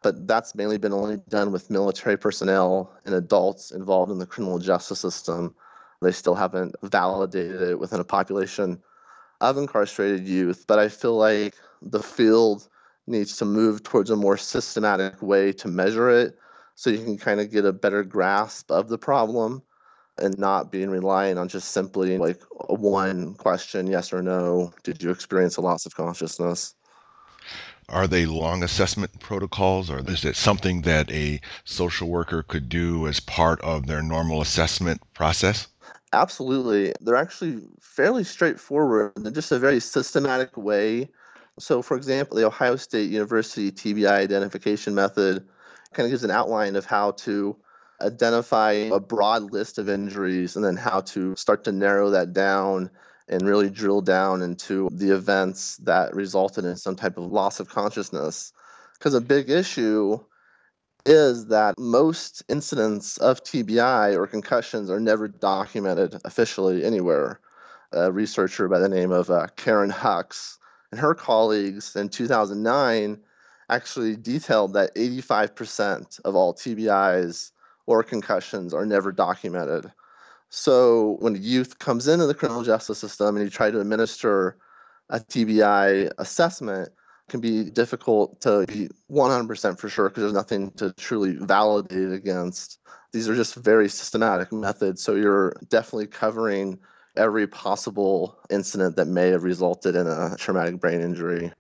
but 0.01 0.27
that's 0.27 0.55
mainly 0.55 0.77
been 0.77 0.93
only 0.93 1.17
done 1.27 1.51
with 1.51 1.69
military 1.69 2.17
personnel 2.17 2.91
and 3.05 3.13
adults 3.15 3.71
involved 3.71 4.11
in 4.11 4.19
the 4.19 4.25
criminal 4.25 4.59
justice 4.59 4.99
system. 4.99 5.53
They 6.01 6.11
still 6.11 6.35
haven't 6.35 6.75
validated 6.83 7.61
it 7.61 7.79
within 7.79 7.99
a 7.99 8.05
population 8.05 8.81
of 9.41 9.57
incarcerated 9.57 10.27
youth, 10.27 10.65
but 10.67 10.79
I 10.79 10.87
feel 10.87 11.17
like 11.17 11.55
the 11.81 12.03
field 12.03 12.67
needs 13.07 13.37
to 13.37 13.45
move 13.45 13.83
towards 13.83 14.09
a 14.09 14.15
more 14.15 14.37
systematic 14.37 15.21
way 15.21 15.51
to 15.53 15.67
measure 15.67 16.09
it 16.09 16.37
so 16.75 16.89
you 16.89 17.03
can 17.03 17.17
kind 17.17 17.41
of 17.41 17.51
get 17.51 17.65
a 17.65 17.73
better 17.73 18.03
grasp 18.03 18.71
of 18.71 18.87
the 18.87 18.97
problem 18.97 19.61
and 20.21 20.37
not 20.37 20.71
being 20.71 20.89
reliant 20.89 21.39
on 21.39 21.47
just 21.47 21.71
simply 21.71 22.17
like 22.17 22.41
one 22.67 23.33
question 23.35 23.87
yes 23.87 24.13
or 24.13 24.21
no 24.21 24.73
did 24.83 25.01
you 25.01 25.09
experience 25.09 25.57
a 25.57 25.61
loss 25.61 25.85
of 25.85 25.95
consciousness 25.95 26.75
are 27.89 28.07
they 28.07 28.27
long 28.27 28.61
assessment 28.61 29.19
protocols, 29.19 29.89
or 29.89 29.99
is 30.07 30.23
it 30.23 30.35
something 30.35 30.83
that 30.83 31.11
a 31.11 31.41
social 31.63 32.07
worker 32.07 32.43
could 32.43 32.69
do 32.69 33.07
as 33.07 33.19
part 33.19 33.59
of 33.61 33.87
their 33.87 34.03
normal 34.03 34.41
assessment 34.41 35.01
process? 35.13 35.67
Absolutely. 36.13 36.93
They're 37.01 37.15
actually 37.15 37.61
fairly 37.79 38.23
straightforward. 38.23 39.13
They're 39.15 39.31
just 39.31 39.51
a 39.51 39.59
very 39.59 39.79
systematic 39.79 40.55
way. 40.55 41.09
So, 41.57 41.81
for 41.81 41.97
example, 41.97 42.37
the 42.37 42.45
Ohio 42.45 42.75
State 42.75 43.09
University 43.09 43.71
TBI 43.71 44.09
identification 44.09 44.95
method 44.95 45.47
kind 45.93 46.05
of 46.05 46.11
gives 46.11 46.23
an 46.23 46.31
outline 46.31 46.75
of 46.75 46.85
how 46.85 47.11
to 47.11 47.55
identify 48.01 48.71
a 48.71 48.99
broad 48.99 49.51
list 49.51 49.77
of 49.77 49.89
injuries 49.89 50.55
and 50.55 50.63
then 50.63 50.77
how 50.77 51.01
to 51.01 51.35
start 51.35 51.63
to 51.65 51.71
narrow 51.71 52.09
that 52.09 52.33
down 52.33 52.89
and 53.27 53.43
really 53.43 53.69
drill 53.69 54.01
down 54.01 54.41
into 54.41 54.89
the 54.91 55.13
events 55.13 55.77
that 55.77 56.13
resulted 56.15 56.65
in 56.65 56.75
some 56.75 56.95
type 56.95 57.17
of 57.17 57.31
loss 57.31 57.59
of 57.59 57.69
consciousness. 57.69 58.51
Because 58.93 59.13
a 59.13 59.21
big 59.21 59.49
issue 59.49 60.19
is 61.05 61.47
that 61.47 61.77
most 61.77 62.43
incidents 62.49 63.17
of 63.17 63.43
TBI 63.43 64.15
or 64.15 64.27
concussions 64.27 64.89
are 64.89 64.99
never 64.99 65.27
documented 65.27 66.19
officially 66.25 66.83
anywhere. 66.83 67.39
A 67.91 68.11
researcher 68.11 68.67
by 68.67 68.79
the 68.79 68.89
name 68.89 69.11
of 69.11 69.29
uh, 69.29 69.47
Karen 69.55 69.91
Hux 69.91 70.57
and 70.91 70.99
her 70.99 71.15
colleagues 71.15 71.95
in 71.95 72.09
2009 72.09 73.19
actually 73.69 74.15
detailed 74.15 74.73
that 74.73 74.93
85% 74.95 76.19
of 76.21 76.35
all 76.35 76.53
TBIs 76.53 77.51
or 77.89 78.03
concussions 78.03 78.71
are 78.71 78.85
never 78.85 79.11
documented. 79.11 79.91
So 80.49 81.17
when 81.21 81.35
a 81.35 81.39
youth 81.39 81.79
comes 81.79 82.07
into 82.07 82.27
the 82.27 82.35
criminal 82.35 82.61
justice 82.61 82.99
system 82.99 83.35
and 83.35 83.43
you 83.43 83.49
try 83.49 83.71
to 83.71 83.81
administer 83.81 84.57
a 85.09 85.19
TBI 85.19 86.11
assessment, 86.19 86.89
can 87.29 87.39
be 87.39 87.63
difficult 87.71 88.41
to 88.41 88.65
be 88.67 88.89
100% 89.11 89.79
for 89.79 89.89
sure 89.89 90.09
because 90.09 90.21
there's 90.21 90.33
nothing 90.33 90.69
to 90.71 90.93
truly 90.93 91.33
validate 91.33 92.11
against. 92.11 92.79
These 93.11 93.27
are 93.27 93.35
just 93.35 93.55
very 93.55 93.89
systematic 93.89 94.51
methods. 94.51 95.01
So 95.01 95.15
you're 95.15 95.55
definitely 95.69 96.07
covering 96.07 96.77
every 97.17 97.47
possible 97.47 98.37
incident 98.51 98.97
that 98.97 99.07
may 99.07 99.29
have 99.29 99.43
resulted 99.43 99.95
in 99.95 100.05
a 100.05 100.35
traumatic 100.37 100.79
brain 100.79 101.01
injury. 101.01 101.51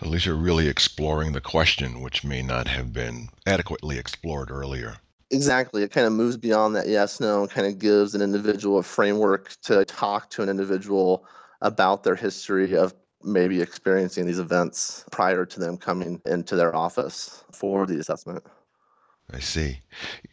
At 0.00 0.08
least 0.08 0.26
you're 0.26 0.36
really 0.36 0.68
exploring 0.68 1.32
the 1.32 1.40
question, 1.40 2.02
which 2.02 2.22
may 2.22 2.42
not 2.42 2.68
have 2.68 2.92
been 2.92 3.30
adequately 3.46 3.98
explored 3.98 4.50
earlier. 4.50 4.98
Exactly. 5.30 5.82
It 5.82 5.90
kind 5.90 6.06
of 6.06 6.12
moves 6.12 6.36
beyond 6.36 6.76
that 6.76 6.86
yes, 6.88 7.18
no, 7.20 7.40
and 7.42 7.50
kind 7.50 7.66
of 7.66 7.78
gives 7.78 8.14
an 8.14 8.22
individual 8.22 8.78
a 8.78 8.82
framework 8.82 9.56
to 9.62 9.84
talk 9.84 10.30
to 10.30 10.42
an 10.42 10.48
individual 10.48 11.26
about 11.62 12.04
their 12.04 12.14
history 12.14 12.76
of 12.76 12.94
maybe 13.24 13.60
experiencing 13.60 14.24
these 14.26 14.38
events 14.38 15.04
prior 15.10 15.44
to 15.44 15.58
them 15.58 15.76
coming 15.78 16.20
into 16.26 16.54
their 16.54 16.74
office 16.76 17.42
for 17.50 17.86
the 17.86 17.98
assessment. 17.98 18.44
I 19.28 19.40
see. 19.40 19.80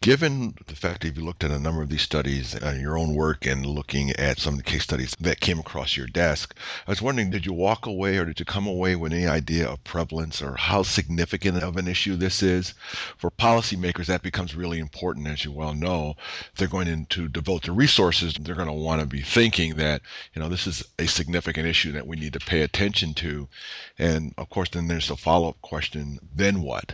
Given 0.01 0.53
the 0.67 0.75
fact 0.75 1.01
that 1.01 1.07
you've 1.07 1.17
looked 1.17 1.43
at 1.43 1.49
a 1.49 1.57
number 1.57 1.81
of 1.81 1.89
these 1.89 2.03
studies 2.03 2.53
and 2.53 2.79
your 2.79 2.95
own 2.95 3.15
work 3.15 3.43
and 3.43 3.65
looking 3.65 4.11
at 4.11 4.37
some 4.37 4.53
of 4.53 4.57
the 4.59 4.69
case 4.69 4.83
studies 4.83 5.15
that 5.19 5.39
came 5.39 5.57
across 5.57 5.97
your 5.97 6.05
desk, 6.05 6.55
I 6.85 6.91
was 6.91 7.01
wondering 7.01 7.31
did 7.31 7.43
you 7.43 7.53
walk 7.53 7.87
away 7.87 8.17
or 8.17 8.25
did 8.25 8.39
you 8.39 8.45
come 8.45 8.67
away 8.67 8.95
with 8.95 9.11
any 9.11 9.25
idea 9.25 9.67
of 9.67 9.83
prevalence 9.83 10.43
or 10.43 10.57
how 10.57 10.83
significant 10.83 11.63
of 11.63 11.75
an 11.75 11.87
issue 11.87 12.15
this 12.15 12.43
is? 12.43 12.75
For 13.17 13.31
policymakers, 13.31 14.05
that 14.05 14.21
becomes 14.21 14.53
really 14.53 14.77
important, 14.77 15.25
as 15.25 15.43
you 15.43 15.51
well 15.51 15.73
know. 15.73 16.15
If 16.51 16.59
they're 16.59 16.67
going 16.67 17.07
to 17.07 17.27
devote 17.27 17.63
their 17.63 17.73
resources, 17.73 18.35
they're 18.35 18.53
going 18.53 18.67
to 18.67 18.73
want 18.73 19.01
to 19.01 19.07
be 19.07 19.21
thinking 19.21 19.73
that, 19.77 20.03
you 20.35 20.39
know, 20.39 20.49
this 20.49 20.67
is 20.67 20.83
a 20.99 21.07
significant 21.07 21.65
issue 21.65 21.93
that 21.93 22.05
we 22.05 22.15
need 22.15 22.33
to 22.33 22.39
pay 22.39 22.61
attention 22.61 23.15
to. 23.15 23.49
And 23.97 24.35
of 24.37 24.49
course, 24.49 24.69
then 24.69 24.87
there's 24.87 25.07
the 25.07 25.17
follow 25.17 25.49
up 25.49 25.61
question 25.61 26.19
then 26.35 26.61
what? 26.61 26.93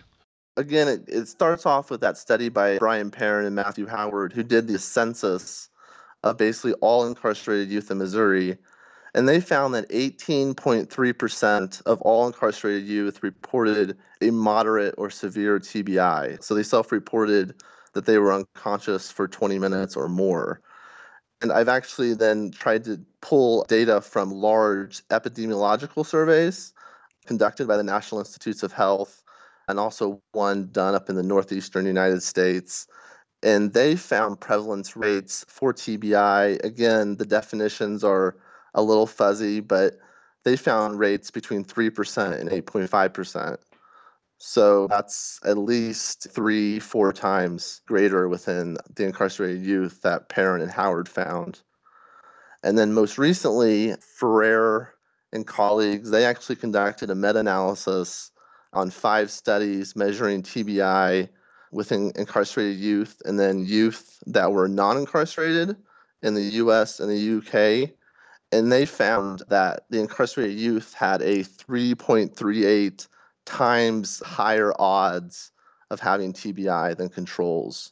Again, 0.59 0.89
it, 0.89 1.05
it 1.07 1.27
starts 1.29 1.65
off 1.65 1.89
with 1.89 2.01
that 2.01 2.17
study 2.17 2.49
by 2.49 2.77
Brian 2.79 3.11
Perron 3.11 3.45
and 3.45 3.55
Matthew 3.55 3.87
Howard, 3.87 4.33
who 4.33 4.43
did 4.43 4.67
the 4.67 4.77
census 4.77 5.69
of 6.23 6.35
basically 6.37 6.73
all 6.81 7.07
incarcerated 7.07 7.69
youth 7.69 7.89
in 7.89 7.97
Missouri. 7.97 8.57
And 9.15 9.25
they 9.25 9.39
found 9.39 9.73
that 9.73 9.87
18.3% 9.89 11.81
of 11.85 12.01
all 12.01 12.27
incarcerated 12.27 12.85
youth 12.89 13.23
reported 13.23 13.97
a 14.21 14.31
moderate 14.31 14.95
or 14.97 15.09
severe 15.09 15.59
TBI. 15.59 16.43
So 16.43 16.55
they 16.55 16.63
self 16.63 16.91
reported 16.91 17.55
that 17.93 18.05
they 18.05 18.17
were 18.17 18.33
unconscious 18.33 19.09
for 19.09 19.29
20 19.29 19.59
minutes 19.59 19.95
or 19.95 20.09
more. 20.09 20.59
And 21.41 21.53
I've 21.53 21.69
actually 21.69 22.15
then 22.15 22.51
tried 22.51 22.83
to 22.83 22.99
pull 23.21 23.63
data 23.69 24.01
from 24.01 24.31
large 24.31 25.07
epidemiological 25.07 26.05
surveys 26.05 26.73
conducted 27.25 27.65
by 27.65 27.77
the 27.77 27.83
National 27.83 28.19
Institutes 28.19 28.61
of 28.61 28.73
Health 28.73 29.18
and 29.69 29.79
also 29.79 30.21
one 30.31 30.67
done 30.71 30.95
up 30.95 31.09
in 31.09 31.15
the 31.15 31.23
northeastern 31.23 31.85
United 31.85 32.23
States. 32.23 32.87
And 33.43 33.71
they 33.71 33.95
found 33.95 34.41
prevalence 34.41 34.97
rates 34.97 35.45
for 35.47 35.73
TBI. 35.73 36.61
Again, 36.65 37.15
the 37.15 37.25
definitions 37.25 38.03
are 38.03 38.35
a 38.73 38.81
little 38.81 39.07
fuzzy, 39.07 39.59
but 39.59 39.93
they 40.43 40.57
found 40.57 40.99
rates 40.99 41.29
between 41.31 41.63
3% 41.63 42.39
and 42.39 42.49
8.5%. 42.49 43.57
So 44.39 44.87
that's 44.87 45.39
at 45.45 45.57
least 45.57 46.27
three, 46.31 46.79
four 46.79 47.13
times 47.13 47.81
greater 47.85 48.27
within 48.27 48.77
the 48.95 49.05
incarcerated 49.05 49.61
youth 49.61 50.01
that 50.01 50.29
Perron 50.29 50.61
and 50.61 50.71
Howard 50.71 51.07
found. 51.07 51.61
And 52.63 52.77
then 52.77 52.93
most 52.93 53.17
recently, 53.17 53.95
Farrer 54.01 54.95
and 55.31 55.45
colleagues, 55.45 56.09
they 56.09 56.25
actually 56.25 56.55
conducted 56.55 57.09
a 57.09 57.15
meta 57.15 57.39
analysis 57.39 58.31
on 58.73 58.89
five 58.89 59.31
studies 59.31 59.95
measuring 59.95 60.43
TBI 60.43 61.29
within 61.71 62.11
incarcerated 62.15 62.77
youth 62.77 63.21
and 63.25 63.39
then 63.39 63.65
youth 63.65 64.21
that 64.25 64.51
were 64.51 64.67
non 64.67 64.97
incarcerated 64.97 65.75
in 66.21 66.33
the 66.33 66.41
US 66.41 66.99
and 66.99 67.09
the 67.09 67.37
UK. 67.37 67.91
And 68.51 68.71
they 68.71 68.85
found 68.85 69.43
that 69.49 69.85
the 69.89 69.99
incarcerated 69.99 70.57
youth 70.57 70.93
had 70.93 71.21
a 71.21 71.43
3.38 71.43 73.07
times 73.45 74.21
higher 74.25 74.73
odds 74.79 75.51
of 75.91 75.99
having 75.99 76.33
TBI 76.33 76.97
than 76.97 77.09
controls. 77.09 77.91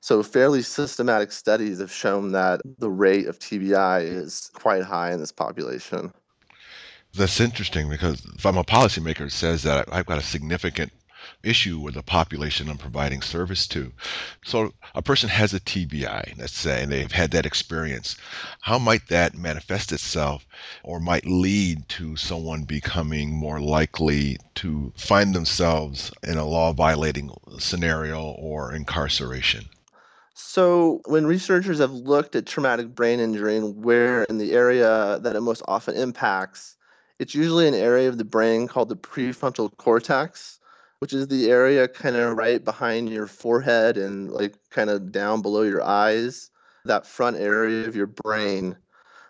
So, 0.00 0.22
fairly 0.22 0.62
systematic 0.62 1.32
studies 1.32 1.80
have 1.80 1.92
shown 1.92 2.32
that 2.32 2.60
the 2.78 2.90
rate 2.90 3.26
of 3.26 3.38
TBI 3.38 4.02
is 4.04 4.50
quite 4.54 4.84
high 4.84 5.12
in 5.12 5.18
this 5.18 5.32
population. 5.32 6.12
That's 7.14 7.40
interesting 7.40 7.88
because 7.88 8.24
if 8.36 8.46
I'm 8.46 8.58
a 8.58 8.64
policymaker, 8.64 9.26
it 9.26 9.32
says 9.32 9.62
that 9.62 9.88
I've 9.92 10.06
got 10.06 10.18
a 10.18 10.22
significant 10.22 10.92
issue 11.42 11.78
with 11.78 11.94
the 11.94 12.02
population 12.02 12.68
I'm 12.68 12.78
providing 12.78 13.22
service 13.22 13.66
to. 13.68 13.92
So 14.44 14.72
a 14.94 15.02
person 15.02 15.28
has 15.28 15.54
a 15.54 15.60
TBI, 15.60 16.38
let's 16.38 16.56
say, 16.56 16.82
and 16.82 16.92
they've 16.92 17.10
had 17.10 17.30
that 17.32 17.46
experience. 17.46 18.16
How 18.60 18.78
might 18.78 19.08
that 19.08 19.34
manifest 19.34 19.92
itself 19.92 20.46
or 20.82 21.00
might 21.00 21.26
lead 21.26 21.88
to 21.90 22.16
someone 22.16 22.64
becoming 22.64 23.30
more 23.30 23.60
likely 23.60 24.38
to 24.56 24.92
find 24.96 25.34
themselves 25.34 26.10
in 26.22 26.38
a 26.38 26.46
law 26.46 26.72
violating 26.72 27.30
scenario 27.58 28.20
or 28.20 28.74
incarceration? 28.74 29.68
So, 30.34 31.02
when 31.06 31.26
researchers 31.26 31.80
have 31.80 31.90
looked 31.90 32.36
at 32.36 32.46
traumatic 32.46 32.94
brain 32.94 33.18
injury 33.18 33.56
and 33.56 33.84
where 33.84 34.22
in 34.24 34.38
the 34.38 34.52
area 34.52 35.18
that 35.20 35.34
it 35.34 35.40
most 35.40 35.62
often 35.66 35.96
impacts, 35.96 36.76
it's 37.18 37.34
usually 37.34 37.66
an 37.66 37.74
area 37.74 38.08
of 38.08 38.18
the 38.18 38.24
brain 38.24 38.68
called 38.68 38.88
the 38.88 38.96
prefrontal 38.96 39.76
cortex, 39.76 40.60
which 41.00 41.12
is 41.12 41.28
the 41.28 41.50
area 41.50 41.88
kind 41.88 42.16
of 42.16 42.36
right 42.36 42.64
behind 42.64 43.08
your 43.08 43.26
forehead 43.26 43.96
and 43.96 44.30
like 44.30 44.54
kind 44.70 44.90
of 44.90 45.10
down 45.10 45.42
below 45.42 45.62
your 45.62 45.82
eyes, 45.82 46.50
that 46.84 47.06
front 47.06 47.36
area 47.36 47.86
of 47.86 47.96
your 47.96 48.06
brain. 48.06 48.76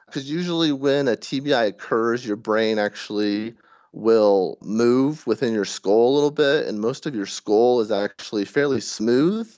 Because 0.07 0.30
usually, 0.30 0.73
when 0.73 1.09
a 1.09 1.16
TBI 1.16 1.68
occurs, 1.68 2.26
your 2.26 2.37
brain 2.37 2.78
actually 2.78 3.54
will 3.92 4.59
move 4.62 5.26
within 5.26 5.52
your 5.52 5.64
skull 5.64 6.12
a 6.12 6.14
little 6.14 6.30
bit, 6.30 6.66
and 6.66 6.80
most 6.80 7.04
of 7.07 7.14
your 7.14 7.26
skull 7.26 7.80
is 7.80 7.90
actually 7.90 8.45
fairly 8.45 8.80
smooth 8.80 9.50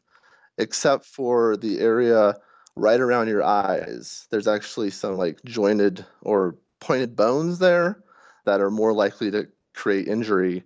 except 0.58 1.04
for 1.04 1.56
the 1.56 1.80
area 1.80 2.36
right 2.76 3.00
around 3.00 3.28
your 3.28 3.42
eyes. 3.42 4.26
There's 4.30 4.48
actually 4.48 4.90
some 4.90 5.16
like 5.16 5.42
jointed 5.44 6.04
or 6.22 6.56
pointed 6.80 7.16
bones 7.16 7.58
there 7.58 8.02
that 8.50 8.60
are 8.60 8.70
more 8.70 8.92
likely 8.92 9.30
to 9.30 9.46
create 9.74 10.08
injury. 10.08 10.64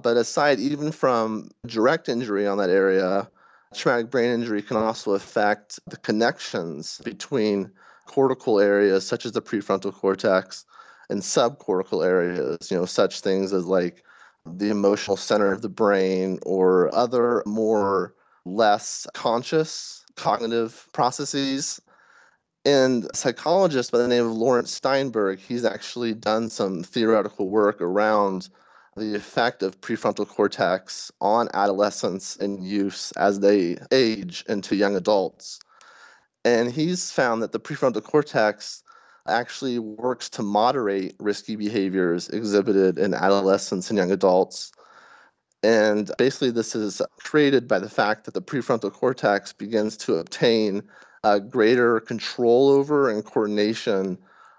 But 0.00 0.16
aside 0.16 0.60
even 0.60 0.92
from 0.92 1.50
direct 1.66 2.08
injury 2.08 2.46
on 2.46 2.58
that 2.58 2.70
area, 2.70 3.28
traumatic 3.74 4.12
brain 4.12 4.30
injury 4.30 4.62
can 4.62 4.76
also 4.76 5.12
affect 5.12 5.80
the 5.88 5.96
connections 5.96 7.00
between 7.04 7.70
cortical 8.06 8.60
areas 8.60 9.04
such 9.04 9.26
as 9.26 9.32
the 9.32 9.42
prefrontal 9.42 9.92
cortex 9.92 10.64
and 11.10 11.20
subcortical 11.20 12.06
areas, 12.06 12.70
you 12.70 12.76
know, 12.76 12.84
such 12.84 13.20
things 13.20 13.52
as 13.52 13.66
like 13.66 14.04
the 14.44 14.70
emotional 14.70 15.16
center 15.16 15.50
of 15.52 15.62
the 15.62 15.68
brain 15.68 16.38
or 16.46 16.94
other 16.94 17.42
more 17.44 18.14
less 18.44 19.04
conscious 19.14 20.04
cognitive 20.14 20.86
processes. 20.92 21.80
And 22.66 23.08
psychologist 23.16 23.92
by 23.92 23.98
the 23.98 24.08
name 24.08 24.26
of 24.26 24.32
Laurence 24.32 24.72
Steinberg, 24.72 25.38
he's 25.38 25.64
actually 25.64 26.14
done 26.14 26.50
some 26.50 26.82
theoretical 26.82 27.48
work 27.48 27.80
around 27.80 28.50
the 28.96 29.14
effect 29.14 29.62
of 29.62 29.80
prefrontal 29.80 30.26
cortex 30.26 31.12
on 31.20 31.48
adolescents 31.54 32.36
and 32.36 32.66
youths 32.66 33.12
as 33.12 33.40
they 33.40 33.78
age 33.92 34.44
into 34.48 34.76
young 34.76 34.96
adults. 34.96 35.60
And 36.44 36.72
he's 36.72 37.12
found 37.12 37.40
that 37.42 37.52
the 37.52 37.60
prefrontal 37.60 38.02
cortex 38.02 38.82
actually 39.28 39.78
works 39.78 40.28
to 40.30 40.42
moderate 40.42 41.14
risky 41.20 41.56
behaviors 41.56 42.28
exhibited 42.30 42.98
in 42.98 43.14
adolescents 43.14 43.90
and 43.90 43.96
young 43.96 44.10
adults 44.10 44.72
and 45.62 46.12
basically, 46.18 46.52
this 46.52 46.76
is 46.76 47.02
created 47.18 47.66
by 47.66 47.80
the 47.80 47.90
fact 47.90 48.24
that 48.24 48.34
the 48.34 48.42
prefrontal 48.42 48.92
cortex 48.92 49.52
begins 49.52 49.96
to 49.98 50.16
obtain 50.16 50.82
a 51.26 51.40
greater 51.40 52.00
control 52.00 52.68
over 52.68 53.10
and 53.10 53.24
coordination 53.24 54.16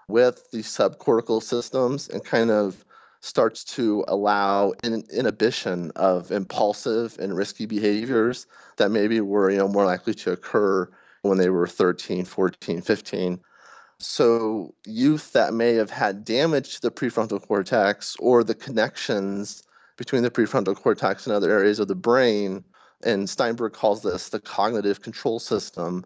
with 0.08 0.50
the 0.50 0.58
subcortical 0.58 1.42
systems 1.42 2.08
and 2.08 2.24
kind 2.24 2.50
of 2.50 2.84
starts 3.20 3.64
to 3.64 4.04
allow 4.06 4.72
an 4.84 5.02
inhibition 5.12 5.90
of 5.96 6.30
impulsive 6.30 7.16
and 7.18 7.34
risky 7.34 7.64
behaviors 7.66 8.46
that 8.76 8.90
maybe 8.90 9.20
were 9.20 9.50
you 9.50 9.58
know 9.58 9.68
more 9.68 9.86
likely 9.86 10.14
to 10.14 10.30
occur 10.30 10.88
when 11.22 11.38
they 11.38 11.48
were 11.48 11.66
13 11.66 12.24
14 12.24 12.82
15 12.82 13.40
so 13.98 14.74
youth 14.86 15.32
that 15.32 15.54
may 15.54 15.74
have 15.74 15.90
had 15.90 16.24
damage 16.24 16.76
to 16.76 16.82
the 16.82 16.90
prefrontal 16.90 17.44
cortex 17.44 18.14
or 18.20 18.44
the 18.44 18.54
connections 18.54 19.62
between 19.96 20.22
the 20.22 20.30
prefrontal 20.30 20.76
cortex 20.76 21.26
and 21.26 21.34
other 21.34 21.50
areas 21.50 21.80
of 21.80 21.88
the 21.88 21.94
brain. 21.96 22.64
And 23.02 23.28
Steinberg 23.28 23.72
calls 23.72 24.02
this 24.02 24.28
the 24.28 24.40
cognitive 24.40 25.02
control 25.02 25.40
system. 25.40 26.04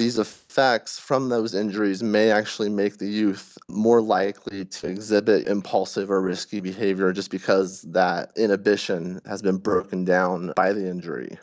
These 0.00 0.18
effects 0.18 0.98
from 0.98 1.28
those 1.28 1.54
injuries 1.54 2.02
may 2.02 2.30
actually 2.30 2.70
make 2.70 2.96
the 2.96 3.06
youth 3.06 3.58
more 3.68 4.00
likely 4.00 4.64
to 4.64 4.86
exhibit 4.86 5.46
impulsive 5.46 6.10
or 6.10 6.22
risky 6.22 6.60
behavior 6.60 7.12
just 7.12 7.30
because 7.30 7.82
that 7.82 8.32
inhibition 8.34 9.20
has 9.26 9.42
been 9.42 9.58
broken 9.58 10.06
down 10.06 10.54
by 10.56 10.72
the 10.72 10.88
injury. 10.88 11.36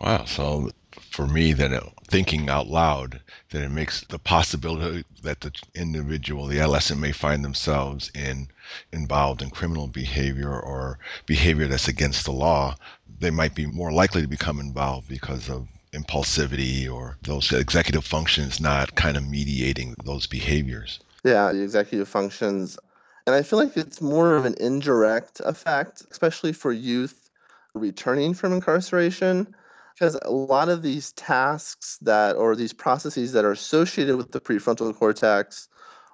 Wow. 0.00 0.24
So 0.26 0.70
for 1.10 1.26
me, 1.26 1.52
then 1.52 1.72
it, 1.72 1.82
thinking 2.06 2.48
out 2.48 2.68
loud, 2.68 3.20
then 3.50 3.64
it 3.64 3.70
makes 3.70 4.02
the 4.02 4.20
possibility 4.20 5.04
that 5.24 5.40
the 5.40 5.50
individual, 5.74 6.46
the 6.46 6.60
adolescent, 6.60 7.00
may 7.00 7.10
find 7.10 7.44
themselves 7.44 8.08
in 8.14 8.46
involved 8.92 9.42
in 9.42 9.50
criminal 9.50 9.88
behavior 9.88 10.56
or 10.56 11.00
behavior 11.26 11.66
that's 11.66 11.88
against 11.88 12.24
the 12.24 12.30
law. 12.30 12.76
They 13.18 13.30
might 13.30 13.56
be 13.56 13.66
more 13.66 13.90
likely 13.90 14.22
to 14.22 14.28
become 14.28 14.60
involved 14.60 15.08
because 15.08 15.50
of 15.50 15.66
impulsivity 15.96 16.90
or 16.90 17.16
those 17.22 17.52
executive 17.52 18.04
functions 18.04 18.60
not 18.60 18.94
kind 18.94 19.16
of 19.16 19.28
mediating 19.28 19.94
those 20.04 20.26
behaviors. 20.26 21.00
Yeah, 21.24 21.52
the 21.52 21.62
executive 21.62 22.08
functions. 22.08 22.78
And 23.26 23.34
I 23.34 23.42
feel 23.42 23.58
like 23.58 23.76
it's 23.76 24.00
more 24.00 24.36
of 24.36 24.44
an 24.44 24.54
indirect 24.60 25.40
effect, 25.44 26.02
especially 26.10 26.52
for 26.52 26.72
youth 26.72 27.30
returning 27.74 28.34
from 28.34 28.52
incarceration 28.52 29.54
because 29.94 30.18
a 30.22 30.30
lot 30.30 30.68
of 30.68 30.82
these 30.82 31.12
tasks 31.12 31.98
that 32.02 32.36
or 32.36 32.54
these 32.54 32.72
processes 32.72 33.32
that 33.32 33.44
are 33.44 33.52
associated 33.52 34.16
with 34.16 34.32
the 34.32 34.40
prefrontal 34.40 34.94
cortex 34.94 35.68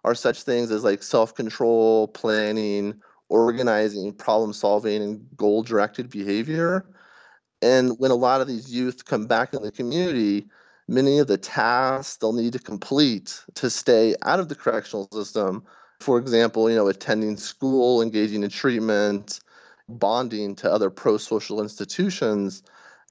are 0.05 0.14
such 0.14 0.42
things 0.42 0.71
as 0.71 0.85
like 0.85 1.03
self-control 1.03 2.09
planning 2.09 3.01
organizing 3.29 4.12
problem 4.12 4.53
solving 4.53 5.03
and 5.03 5.27
goal 5.37 5.62
directed 5.62 6.11
behavior 6.11 6.85
and 7.62 7.98
when 7.98 8.11
a 8.11 8.16
lot 8.16 8.40
of 8.40 8.48
these 8.48 8.75
youth 8.75 9.05
come 9.05 9.27
back 9.27 9.55
in 9.55 9.62
the 9.62 9.72
community 9.72 10.46
many 10.88 11.18
of 11.18 11.29
the 11.29 11.38
tasks 11.38 12.16
they'll 12.16 12.33
need 12.33 12.53
to 12.53 12.59
complete 12.59 13.42
to 13.55 13.70
stay 13.70 14.14
out 14.22 14.40
of 14.40 14.48
the 14.48 14.55
correctional 14.55 15.09
system 15.12 15.62
for 16.01 16.18
example 16.18 16.68
you 16.68 16.77
know 16.77 16.88
attending 16.88 17.37
school 17.37 18.03
engaging 18.03 18.42
in 18.42 18.51
treatment 18.51 19.40
bonding 19.88 20.55
to 20.55 20.70
other 20.70 20.90
pro-social 20.90 21.62
institutions 21.62 22.62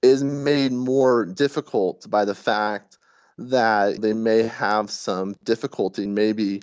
is 0.01 0.23
made 0.23 0.71
more 0.71 1.25
difficult 1.25 2.09
by 2.09 2.25
the 2.25 2.35
fact 2.35 2.97
that 3.37 4.01
they 4.01 4.13
may 4.13 4.43
have 4.43 4.89
some 4.89 5.35
difficulty 5.43 6.05
maybe 6.07 6.61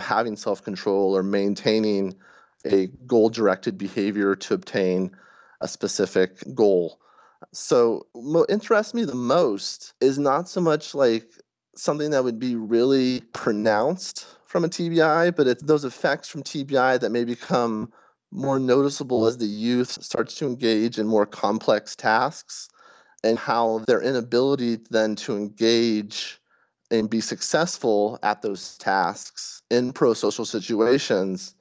having 0.00 0.36
self-control 0.36 1.16
or 1.16 1.22
maintaining 1.22 2.14
a 2.66 2.86
goal-directed 3.06 3.78
behavior 3.78 4.34
to 4.34 4.54
obtain 4.54 5.10
a 5.60 5.68
specific 5.68 6.42
goal. 6.54 7.00
So 7.52 8.06
what 8.12 8.50
interests 8.50 8.94
me 8.94 9.04
the 9.04 9.14
most 9.14 9.94
is 10.00 10.18
not 10.18 10.48
so 10.48 10.60
much 10.60 10.94
like 10.94 11.30
something 11.76 12.10
that 12.10 12.24
would 12.24 12.38
be 12.38 12.56
really 12.56 13.20
pronounced 13.32 14.26
from 14.46 14.64
a 14.64 14.68
TBI, 14.68 15.36
but 15.36 15.46
it's 15.46 15.62
those 15.62 15.84
effects 15.84 16.28
from 16.28 16.42
TBI 16.42 17.00
that 17.00 17.12
may 17.12 17.24
become 17.24 17.92
more 18.32 18.58
noticeable 18.58 19.26
as 19.26 19.38
the 19.38 19.46
youth 19.46 20.02
starts 20.02 20.34
to 20.36 20.46
engage 20.46 20.98
in 20.98 21.06
more 21.06 21.26
complex 21.26 21.94
tasks 21.94 22.68
and 23.24 23.38
how 23.38 23.84
their 23.86 24.02
inability 24.02 24.78
then 24.90 25.16
to 25.16 25.36
engage 25.36 26.40
and 26.90 27.10
be 27.10 27.20
successful 27.20 28.18
at 28.22 28.42
those 28.42 28.76
tasks 28.78 29.62
in 29.70 29.92
pro-social 29.92 30.44
situations 30.44 31.54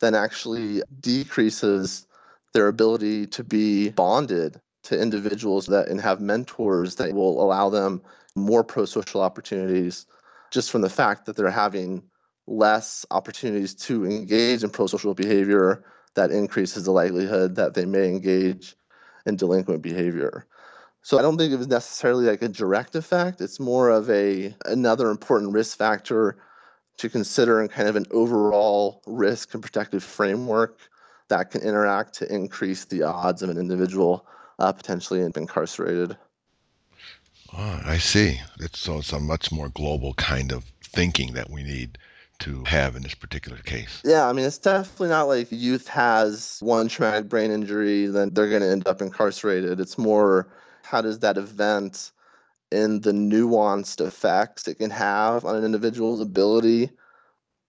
then 0.00 0.14
actually 0.14 0.82
decreases 1.00 2.06
their 2.54 2.68
ability 2.68 3.26
to 3.26 3.42
be 3.42 3.90
bonded 3.90 4.60
to 4.88 4.98
individuals 4.98 5.66
that 5.66 5.88
and 5.88 6.00
have 6.00 6.18
mentors 6.18 6.94
that 6.94 7.12
will 7.12 7.42
allow 7.42 7.68
them 7.68 8.00
more 8.34 8.64
pro-social 8.64 9.20
opportunities 9.20 10.06
just 10.50 10.70
from 10.70 10.80
the 10.80 10.88
fact 10.88 11.26
that 11.26 11.36
they're 11.36 11.50
having 11.50 12.02
less 12.46 13.04
opportunities 13.10 13.74
to 13.74 14.06
engage 14.06 14.64
in 14.64 14.70
pro-social 14.70 15.12
behavior 15.12 15.84
that 16.14 16.30
increases 16.30 16.84
the 16.84 16.90
likelihood 16.90 17.54
that 17.54 17.74
they 17.74 17.84
may 17.84 18.08
engage 18.08 18.74
in 19.26 19.36
delinquent 19.36 19.82
behavior. 19.82 20.46
So 21.02 21.18
I 21.18 21.22
don't 21.22 21.36
think 21.36 21.52
it 21.52 21.58
was 21.58 21.68
necessarily 21.68 22.24
like 22.24 22.40
a 22.40 22.48
direct 22.48 22.96
effect. 22.96 23.42
It's 23.42 23.60
more 23.60 23.90
of 23.90 24.08
a 24.08 24.54
another 24.64 25.10
important 25.10 25.52
risk 25.52 25.76
factor 25.76 26.38
to 26.96 27.10
consider 27.10 27.60
in 27.60 27.68
kind 27.68 27.88
of 27.88 27.96
an 27.96 28.06
overall 28.10 29.02
risk 29.06 29.52
and 29.52 29.62
protective 29.62 30.02
framework 30.02 30.78
that 31.28 31.50
can 31.50 31.60
interact 31.60 32.14
to 32.14 32.34
increase 32.34 32.86
the 32.86 33.02
odds 33.02 33.42
of 33.42 33.50
an 33.50 33.58
individual 33.58 34.26
uh, 34.58 34.72
potentially 34.72 35.20
incarcerated. 35.20 36.16
Oh, 37.56 37.80
I 37.84 37.98
see. 37.98 38.40
It's, 38.60 38.78
so 38.78 38.98
it's 38.98 39.12
a 39.12 39.20
much 39.20 39.50
more 39.50 39.68
global 39.70 40.14
kind 40.14 40.52
of 40.52 40.64
thinking 40.82 41.32
that 41.34 41.50
we 41.50 41.62
need 41.62 41.98
to 42.40 42.62
have 42.64 42.94
in 42.94 43.02
this 43.02 43.14
particular 43.14 43.58
case. 43.58 44.00
Yeah, 44.04 44.28
I 44.28 44.32
mean, 44.32 44.44
it's 44.44 44.58
definitely 44.58 45.08
not 45.08 45.24
like 45.24 45.48
youth 45.50 45.88
has 45.88 46.58
one 46.60 46.88
traumatic 46.88 47.28
brain 47.28 47.50
injury, 47.50 48.06
then 48.06 48.32
they're 48.32 48.48
going 48.48 48.62
to 48.62 48.70
end 48.70 48.86
up 48.86 49.02
incarcerated. 49.02 49.80
It's 49.80 49.98
more 49.98 50.48
how 50.82 51.00
does 51.00 51.18
that 51.20 51.36
event 51.36 52.12
and 52.70 53.02
the 53.02 53.12
nuanced 53.12 54.06
effects 54.06 54.68
it 54.68 54.76
can 54.76 54.90
have 54.90 55.44
on 55.44 55.56
an 55.56 55.64
individual's 55.64 56.20
ability 56.20 56.90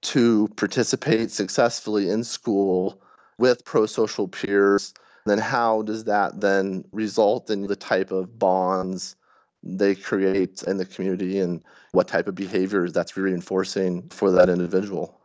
to 0.01 0.47
participate 0.55 1.31
successfully 1.31 2.09
in 2.09 2.23
school 2.23 3.01
with 3.37 3.65
pro-social 3.65 4.27
peers 4.27 4.93
then 5.29 5.37
how 5.37 5.81
does 5.83 6.03
that 6.05 6.41
then 6.41 6.83
result 6.91 7.49
in 7.49 7.67
the 7.67 7.75
type 7.75 8.11
of 8.11 8.39
bonds 8.39 9.15
they 9.61 9.93
create 9.93 10.63
in 10.63 10.77
the 10.77 10.85
community 10.85 11.39
and 11.39 11.61
what 11.91 12.07
type 12.07 12.27
of 12.27 12.35
behaviors 12.35 12.93
that's 12.93 13.17
reinforcing 13.17 14.07
for 14.09 14.31
that 14.31 14.49
individual? 14.49 15.19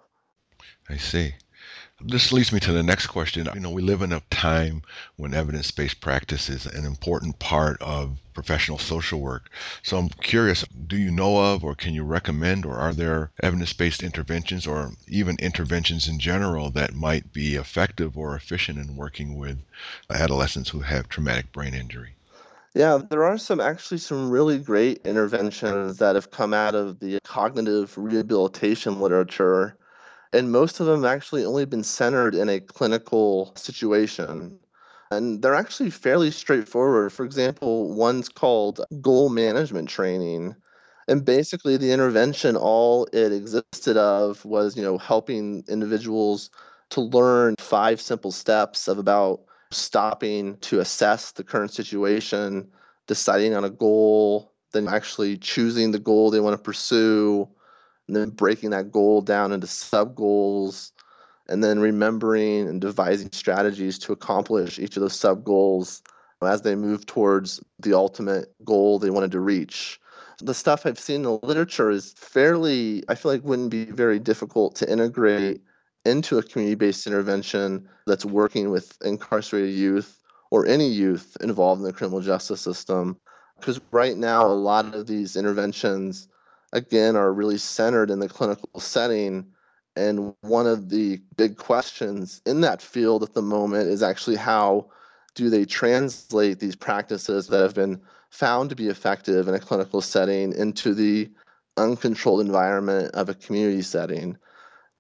I 0.89 0.97
see 0.97 1.35
this 2.07 2.33
leads 2.33 2.53
me 2.53 2.61
to 2.61 2.73
the 2.73 2.83
next 2.83 3.07
question. 3.07 3.49
You 3.55 3.61
know, 3.61 3.71
we 3.71 3.83
live 3.83 4.03
in 4.03 4.13
a 4.13 4.21
time 4.31 4.83
when 5.17 5.33
evidence 5.33 5.71
based 5.71 6.01
practice 6.01 6.49
is 6.49 6.67
an 6.67 6.85
important 6.85 7.39
part 7.39 7.81
of 7.81 8.19
professional 8.35 8.79
social 8.79 9.21
work. 9.21 9.49
So 9.83 9.97
I'm 9.97 10.09
curious 10.09 10.65
do 10.87 10.97
you 10.97 11.11
know 11.11 11.55
of, 11.55 11.65
or 11.65 11.75
can 11.75 11.95
you 11.95 12.05
recommend, 12.05 12.67
or 12.67 12.77
are 12.77 12.93
there 12.93 13.31
evidence 13.43 13.73
based 13.73 14.03
interventions, 14.03 14.67
or 14.67 14.93
even 15.09 15.37
interventions 15.39 16.07
in 16.07 16.19
general 16.19 16.71
that 16.71 16.95
might 16.95 17.33
be 17.33 17.55
effective 17.55 18.19
or 18.19 18.37
efficient 18.37 18.79
in 18.79 18.97
working 18.97 19.37
with 19.37 19.59
adolescents 20.11 20.71
who 20.71 20.81
have 20.81 21.09
traumatic 21.09 21.53
brain 21.53 21.75
injury? 21.75 22.17
Yeah, 22.75 23.01
there 23.09 23.25
are 23.25 23.39
some 23.39 23.61
actually 23.61 23.99
some 23.99 24.31
really 24.31 24.59
great 24.59 25.01
interventions 25.07 25.99
that 25.99 26.17
have 26.17 26.33
come 26.33 26.53
out 26.53 26.75
of 26.75 26.99
the 26.99 27.19
cognitive 27.25 27.97
rehabilitation 27.97 29.01
literature 29.01 29.77
and 30.35 30.51
most 30.51 30.81
of 30.81 30.87
them 30.87 31.05
actually 31.05 31.45
only 31.45 31.65
been 31.65 31.85
centered 31.85 32.35
in 32.35 32.49
a 32.49 32.61
clinical 32.61 33.53
situation. 33.57 34.59
And 35.11 35.43
they're 35.43 35.55
actually 35.55 35.91
fairly 35.91 36.31
straightforward. 36.31 37.13
For 37.13 37.25
example, 37.25 37.95
one's 37.95 38.29
called 38.29 38.81
goal 39.01 39.29
management 39.29 39.89
training. 39.89 40.57
And 41.07 41.25
basically 41.25 41.77
the 41.77 41.93
intervention, 41.93 42.57
all 42.57 43.07
it 43.13 43.33
existed 43.33 43.97
of 43.97 44.45
was, 44.45 44.77
you 44.77 44.83
know, 44.83 44.99
helping 44.99 45.63
individuals 45.69 46.51
to 46.91 47.01
learn 47.01 47.55
five 47.59 48.01
simple 48.01 48.33
steps 48.33 48.89
of 48.89 48.99
about 48.99 49.41
stopping 49.71 50.57
to 50.59 50.81
assess 50.81 51.33
the 51.33 51.45
current 51.45 51.73
situation, 51.73 52.69
deciding 53.07 53.55
on 53.55 53.65
a 53.65 53.71
goal, 53.71 54.53
then 54.73 54.89
actually 54.89 55.37
choosing 55.37 55.93
the 55.93 55.99
goal 55.99 56.31
they 56.31 56.41
want 56.41 56.57
to 56.57 56.63
pursue, 56.63 57.49
and 58.07 58.17
then 58.17 58.31
breaking 58.31 58.71
that 58.71 58.93
goal 58.93 59.21
down 59.21 59.53
into 59.53 59.67
sub 59.67 60.15
goals 60.15 60.93
and 61.49 61.63
then 61.63 61.79
remembering 61.79 62.69
and 62.69 62.81
devising 62.81 63.31
strategies 63.33 63.99
to 63.99 64.13
accomplish 64.13 64.79
each 64.79 64.97
of 64.97 65.03
those 65.03 65.19
sub 65.19 65.45
goals 65.45 66.03
as 66.43 66.63
they 66.63 66.75
move 66.75 67.07
towards 67.07 67.63
the 67.79 67.95
ultimate 67.95 68.55
goal 68.65 68.99
they 68.99 69.11
wanted 69.11 69.33
to 69.33 69.41
reach. 69.41 69.99
The 70.41 70.55
stuff 70.55 70.85
I've 70.85 70.99
seen 70.99 71.17
in 71.17 71.23
the 71.23 71.39
literature 71.43 71.91
is 71.91 72.13
fairly, 72.19 73.03
I 73.09 73.15
feel 73.15 73.33
like, 73.33 73.45
wouldn't 73.45 73.71
be 73.71 73.87
very 73.87 74.19
difficult 74.19 74.75
to 74.77 74.91
integrate 74.91 75.63
into 76.05 76.37
a 76.39 76.43
community 76.43 76.75
based 76.75 77.07
intervention 77.07 77.89
that's 78.07 78.25
working 78.27 78.71
with 78.71 78.99
incarcerated 79.03 79.75
youth 79.75 80.21
or 80.51 80.67
any 80.67 80.89
youth 80.89 81.37
involved 81.41 81.81
in 81.81 81.87
the 81.87 81.93
criminal 81.93 82.21
justice 82.21 82.61
system. 82.61 83.17
Because 83.59 83.81
right 83.91 84.17
now, 84.17 84.47
a 84.47 84.49
lot 84.49 84.95
of 84.95 85.07
these 85.07 85.37
interventions 85.37 86.29
again 86.75 87.17
are 87.17 87.33
really 87.33 87.57
centered 87.57 88.11
in 88.11 88.19
the 88.19 88.29
clinical 88.29 88.79
setting. 88.79 89.47
And 89.97 90.35
one 90.43 90.67
of 90.67 90.91
the 90.91 91.23
big 91.37 91.57
questions 91.57 92.43
in 92.45 92.61
that 92.63 92.83
field 92.83 93.23
at 93.23 93.33
the 93.33 93.43
moment 93.43 93.89
is 93.89 94.03
actually 94.03 94.37
how 94.37 94.91
do 95.35 95.49
they 95.49 95.65
translate 95.65 96.59
these 96.59 96.77
practices 96.77 97.47
that 97.47 97.63
have 97.63 97.75
been 97.75 98.01
found 98.31 98.71
to 98.71 98.77
be 98.77 98.89
effective 98.89 99.49
in 99.49 99.55
a 99.55 99.61
clinical 99.61 100.01
setting 100.01 100.53
into 100.53 100.95
the 100.95 101.31
uncontrolled 101.77 102.41
environment 102.41 103.15
of 103.15 103.29
a 103.29 103.35
community 103.35 103.83
setting? 103.83 104.37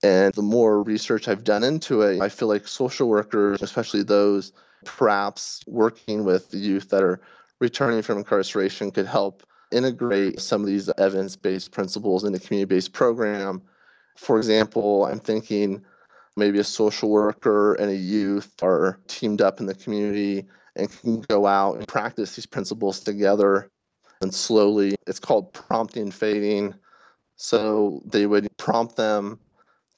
And 0.02 0.32
the 0.34 0.42
more 0.42 0.82
research 0.82 1.28
I've 1.28 1.44
done 1.44 1.64
into 1.64 2.02
it, 2.02 2.20
I 2.20 2.28
feel 2.28 2.48
like 2.48 2.68
social 2.68 3.08
workers, 3.08 3.62
especially 3.62 4.02
those 4.02 4.52
perhaps 4.84 5.62
working 5.66 6.24
with 6.24 6.52
youth 6.52 6.90
that 6.90 7.02
are 7.02 7.20
returning 7.58 8.02
from 8.02 8.18
incarceration, 8.18 8.90
could 8.90 9.06
help 9.06 9.42
integrate 9.74 10.40
some 10.40 10.60
of 10.60 10.66
these 10.66 10.88
evidence 10.98 11.37
based 11.37 11.72
principles 11.72 12.24
in 12.24 12.34
a 12.34 12.38
community 12.38 12.74
based 12.74 12.92
program. 12.92 13.62
For 14.16 14.37
example, 14.37 15.06
I'm 15.06 15.20
thinking 15.20 15.84
maybe 16.37 16.58
a 16.58 16.64
social 16.64 17.10
worker 17.10 17.74
and 17.74 17.90
a 17.90 17.96
youth 17.96 18.52
are 18.62 18.98
teamed 19.08 19.40
up 19.40 19.60
in 19.60 19.66
the 19.66 19.74
community 19.74 20.46
and 20.76 20.90
can 20.90 21.20
go 21.22 21.46
out 21.46 21.76
and 21.76 21.87
practice 21.87 22.37
these 22.37 22.46
principles 22.46 23.00
together. 23.00 23.68
And 24.20 24.34
slowly, 24.34 24.96
it's 25.06 25.20
called 25.20 25.52
prompting 25.52 26.10
fading. 26.10 26.74
So 27.37 28.00
they 28.04 28.26
would 28.26 28.48
prompt 28.56 28.96
them 28.96 29.38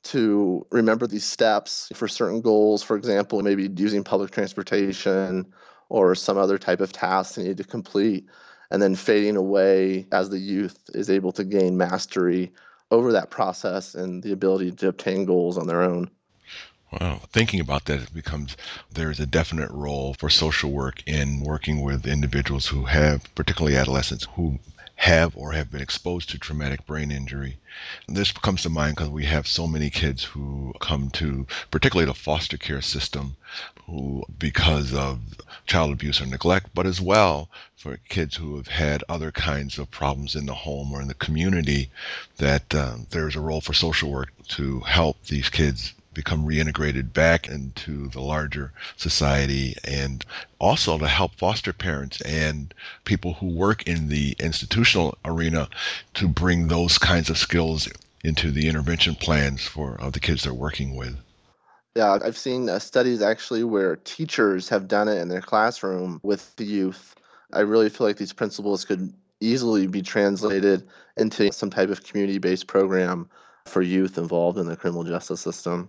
to 0.04 0.66
remember 0.70 1.06
these 1.06 1.24
steps 1.24 1.90
for 1.94 2.08
certain 2.08 2.40
goals. 2.40 2.82
For 2.82 2.96
example, 2.96 3.42
maybe 3.42 3.70
using 3.76 4.04
public 4.04 4.30
transportation 4.30 5.46
or 5.88 6.14
some 6.14 6.38
other 6.38 6.58
type 6.58 6.80
of 6.80 6.92
task 6.92 7.34
they 7.34 7.44
need 7.44 7.56
to 7.56 7.64
complete 7.64 8.26
and 8.70 8.83
then 8.83 8.94
fading 8.94 9.37
away 9.37 10.07
as 10.12 10.31
the 10.31 10.38
youth 10.38 10.79
is 10.94 11.11
able 11.11 11.33
to 11.33 11.44
gain 11.44 11.76
mastery 11.76 12.52
over 12.90 13.12
that 13.12 13.31
process 13.31 13.94
and 13.94 14.22
the 14.22 14.33
ability 14.33 14.70
to 14.70 14.88
obtain 14.88 15.24
goals 15.24 15.59
on 15.59 15.66
their 15.66 15.83
own. 15.83 16.11
Wow. 16.92 17.20
Thinking 17.33 17.61
about 17.61 17.87
that, 17.87 18.02
it 18.02 18.14
becomes 18.14 18.57
there's 18.92 19.18
a 19.18 19.26
definite 19.26 19.70
role 19.70 20.14
for 20.14 20.31
social 20.31 20.70
work 20.70 21.02
in 21.07 21.40
working 21.40 21.83
with 21.83 22.07
individuals 22.07 22.66
who 22.68 22.85
have, 22.85 23.35
particularly 23.35 23.76
adolescents, 23.76 24.29
who 24.37 24.59
have 24.96 25.37
or 25.37 25.52
have 25.52 25.70
been 25.70 25.82
exposed 25.82 26.30
to 26.30 26.38
traumatic 26.38 26.85
brain 26.87 27.12
injury. 27.12 27.59
This 28.09 28.32
comes 28.32 28.62
to 28.62 28.70
mind 28.70 28.96
because 28.96 29.11
we 29.11 29.26
have 29.26 29.46
so 29.46 29.66
many 29.66 29.90
kids 29.90 30.24
who 30.24 30.74
come 30.80 31.11
to, 31.11 31.46
particularly 31.70 32.06
the 32.06 32.14
foster 32.14 32.56
care 32.56 32.80
system, 32.80 33.37
who, 33.85 34.24
because 34.38 34.94
of 34.94 35.20
child 35.66 35.92
abuse 35.92 36.20
or 36.20 36.26
neglect, 36.26 36.70
but 36.74 36.87
as 36.87 37.00
well 37.00 37.48
for 37.76 37.98
kids 38.09 38.37
who 38.37 38.56
have 38.56 38.68
had 38.68 39.04
other 39.09 39.30
kinds 39.30 39.78
of 39.78 39.90
problems 39.90 40.35
in 40.35 40.46
the 40.46 40.54
home 40.54 40.92
or 40.92 41.00
in 41.02 41.09
the 41.09 41.14
community, 41.14 41.90
that 42.38 42.74
uh, 42.74 42.96
there's 43.11 43.37
a 43.37 43.40
role 43.40 43.61
for 43.61 43.74
social 43.74 44.11
work 44.11 44.30
to 44.48 44.80
help 44.80 45.22
these 45.24 45.50
kids 45.50 45.92
become 46.16 46.44
reintegrated 46.44 47.12
back 47.12 47.46
into 47.46 48.09
the 48.09 48.20
larger 48.20 48.72
society 48.96 49.76
and 49.85 50.24
also 50.59 50.98
to 50.98 51.07
help 51.07 51.35
foster 51.37 51.72
parents 51.72 52.20
and 52.22 52.74
people 53.05 53.35
who 53.35 53.46
work 53.46 53.87
in 53.87 54.09
the 54.09 54.35
institutional 54.40 55.16
arena 55.24 55.68
to 56.14 56.26
bring 56.26 56.66
those 56.66 56.98
kinds 56.98 57.31
of 57.31 57.38
skills 57.38 57.88
into 58.24 58.50
the 58.50 58.66
intervention 58.66 59.14
plans 59.14 59.64
for 59.64 59.96
uh, 60.00 60.11
the 60.11 60.18
kids 60.18 60.42
they're 60.42 60.55
working 60.55 60.96
with. 60.96 61.16
Yeah, 61.94 62.18
I've 62.22 62.37
seen 62.37 62.68
uh, 62.68 62.79
studies 62.79 63.22
actually 63.22 63.62
where 63.62 63.96
teachers 63.96 64.68
have 64.68 64.88
done 64.88 65.09
it 65.09 65.18
in 65.18 65.29
their 65.29 65.40
classroom 65.40 66.20
with 66.22 66.57
the 66.57 66.64
youth. 66.64 67.14
I 67.52 67.61
really 67.61 67.88
feel 67.88 68.07
like 68.07 68.16
these 68.16 68.33
principles 68.33 68.85
could 68.85 69.12
easily 69.40 69.87
be 69.87 70.02
translated 70.02 70.87
into 71.16 71.52
some 71.52 71.70
type 71.70 71.90
of 71.90 72.05
community 72.05 72.38
based 72.38 72.66
program 72.66 73.29
for 73.66 73.83
youth 73.83 74.18
involved 74.18 74.59
in 74.59 74.66
the 74.66 74.76
criminal 74.76 75.05
justice 75.05 75.40
system. 75.40 75.88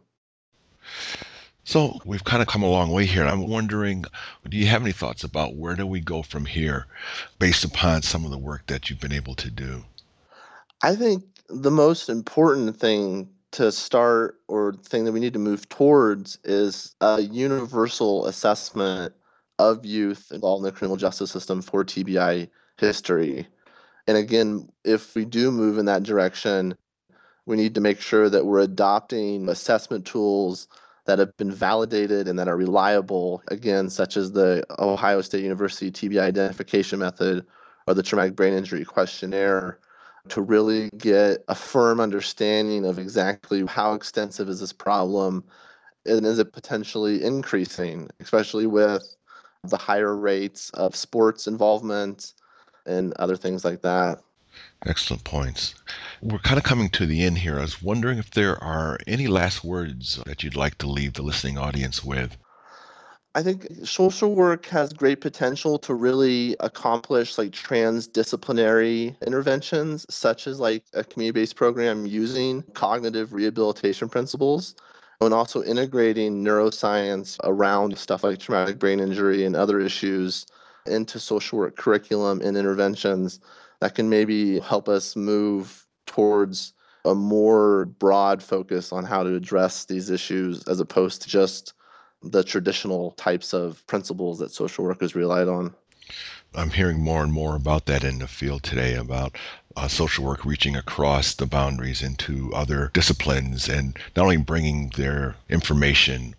So 1.63 1.99
we've 2.05 2.23
kind 2.23 2.41
of 2.41 2.47
come 2.47 2.63
a 2.63 2.69
long 2.69 2.91
way 2.91 3.05
here. 3.05 3.25
I'm 3.25 3.47
wondering, 3.47 4.05
do 4.47 4.55
you 4.55 4.67
have 4.67 4.83
any 4.83 4.93
thoughts 4.93 5.25
about 5.25 5.55
where 5.55 5.75
do 5.75 5.85
we 5.85 5.99
go 5.99 6.21
from 6.21 6.45
here 6.45 6.85
based 7.39 7.65
upon 7.65 8.03
some 8.03 8.23
of 8.23 8.31
the 8.31 8.37
work 8.37 8.67
that 8.67 8.89
you've 8.89 9.01
been 9.01 9.11
able 9.11 9.35
to 9.35 9.51
do? 9.51 9.83
I 10.81 10.95
think 10.95 11.25
the 11.49 11.71
most 11.71 12.07
important 12.07 12.77
thing 12.79 13.29
to 13.51 13.71
start 13.71 14.39
or 14.47 14.73
thing 14.73 15.03
that 15.05 15.11
we 15.11 15.19
need 15.19 15.33
to 15.33 15.39
move 15.39 15.67
towards 15.67 16.37
is 16.43 16.95
a 17.01 17.21
universal 17.21 18.27
assessment 18.27 19.13
of 19.59 19.85
youth 19.85 20.31
involved 20.31 20.61
in 20.61 20.65
the 20.65 20.71
criminal 20.71 20.97
justice 20.97 21.31
system 21.31 21.61
for 21.61 21.83
TBI 21.83 22.47
history. 22.77 23.47
And 24.07 24.15
again, 24.15 24.69
if 24.85 25.15
we 25.15 25.25
do 25.25 25.51
move 25.51 25.77
in 25.77 25.85
that 25.85 26.03
direction, 26.03 26.77
we 27.47 27.55
need 27.55 27.73
to 27.73 27.81
make 27.81 27.99
sure 28.01 28.29
that 28.29 28.45
we're 28.45 28.59
adopting 28.59 29.47
assessment 29.49 30.05
tools 30.05 30.67
that 31.05 31.17
have 31.17 31.35
been 31.37 31.51
validated 31.51 32.27
and 32.27 32.37
that 32.37 32.49
are 32.49 32.57
reliable, 32.57 33.41
again, 33.47 33.89
such 33.89 34.17
as 34.17 34.33
the 34.33 34.65
Ohio 34.79 35.21
State 35.21 35.43
University 35.43 35.89
TBI 35.89 36.19
identification 36.19 36.99
method 36.99 37.45
or 37.87 37.93
the 37.93 38.03
traumatic 38.03 38.35
brain 38.35 38.53
injury 38.53 38.83
questionnaire, 38.83 39.79
to 40.27 40.41
really 40.41 40.89
get 40.97 41.45
a 41.47 41.55
firm 41.55 42.01
understanding 42.01 42.85
of 42.85 42.99
exactly 42.99 43.65
how 43.65 43.93
extensive 43.93 44.49
is 44.49 44.59
this 44.59 44.73
problem 44.73 45.41
and 46.05 46.25
is 46.25 46.39
it 46.39 46.51
potentially 46.51 47.23
increasing, 47.23 48.09
especially 48.19 48.67
with 48.67 49.15
the 49.63 49.77
higher 49.77 50.17
rates 50.17 50.69
of 50.71 50.97
sports 50.97 51.47
involvement 51.47 52.33
and 52.85 53.13
other 53.13 53.37
things 53.37 53.63
like 53.63 53.81
that. 53.83 54.19
Excellent 54.85 55.23
points. 55.23 55.75
We're 56.21 56.37
kind 56.39 56.57
of 56.57 56.63
coming 56.63 56.89
to 56.91 57.05
the 57.05 57.23
end 57.23 57.39
here. 57.39 57.57
I 57.57 57.63
was 57.63 57.81
wondering 57.81 58.19
if 58.19 58.31
there 58.31 58.61
are 58.63 58.97
any 59.07 59.27
last 59.27 59.63
words 59.63 60.21
that 60.25 60.43
you'd 60.43 60.55
like 60.55 60.77
to 60.79 60.87
leave 60.87 61.13
the 61.13 61.23
listening 61.23 61.57
audience 61.57 62.03
with. 62.03 62.37
I 63.35 63.43
think 63.43 63.67
social 63.83 64.33
work 64.33 64.65
has 64.67 64.93
great 64.93 65.21
potential 65.21 65.77
to 65.79 65.93
really 65.93 66.55
accomplish 66.59 67.37
like 67.37 67.51
transdisciplinary 67.51 69.15
interventions, 69.21 70.05
such 70.09 70.47
as 70.47 70.59
like 70.59 70.83
a 70.93 71.03
community 71.03 71.41
based 71.41 71.55
program 71.55 72.07
using 72.07 72.63
cognitive 72.73 73.33
rehabilitation 73.33 74.09
principles 74.09 74.75
and 75.21 75.33
also 75.33 75.63
integrating 75.63 76.43
neuroscience 76.43 77.37
around 77.43 77.97
stuff 77.97 78.23
like 78.23 78.39
traumatic 78.39 78.79
brain 78.79 78.99
injury 78.99 79.45
and 79.45 79.55
other 79.55 79.79
issues 79.79 80.45
into 80.87 81.19
social 81.19 81.59
work 81.59 81.75
curriculum 81.75 82.41
and 82.41 82.57
interventions 82.57 83.39
that 83.81 83.95
can 83.95 84.09
maybe 84.09 84.59
help 84.59 84.89
us 84.89 85.15
move 85.15 85.85
towards 86.05 86.73
a 87.05 87.15
more 87.15 87.85
broad 87.85 88.43
focus 88.43 88.91
on 88.91 89.03
how 89.03 89.23
to 89.23 89.35
address 89.35 89.85
these 89.85 90.09
issues 90.09 90.67
as 90.67 90.79
opposed 90.79 91.21
to 91.21 91.29
just 91.29 91.73
the 92.21 92.43
traditional 92.43 93.11
types 93.11 93.53
of 93.53 93.85
principles 93.87 94.39
that 94.39 94.51
social 94.51 94.83
workers 94.83 95.15
relied 95.15 95.47
on. 95.47 95.73
I'm 96.55 96.71
hearing 96.71 97.01
more 97.01 97.23
and 97.23 97.31
more 97.31 97.55
about 97.55 97.85
that 97.85 98.03
in 98.03 98.19
the 98.19 98.27
field 98.27 98.63
today 98.63 98.95
about 98.95 99.37
uh, 99.75 99.87
social 99.87 100.25
work 100.25 100.43
reaching 100.45 100.75
across 100.75 101.35
the 101.35 101.45
boundaries 101.45 102.01
into 102.01 102.51
other 102.53 102.89
disciplines 102.93 103.69
and 103.69 103.97
not 104.15 104.23
only 104.23 104.37
bringing 104.37 104.91
their 104.95 105.35
information 105.49 106.33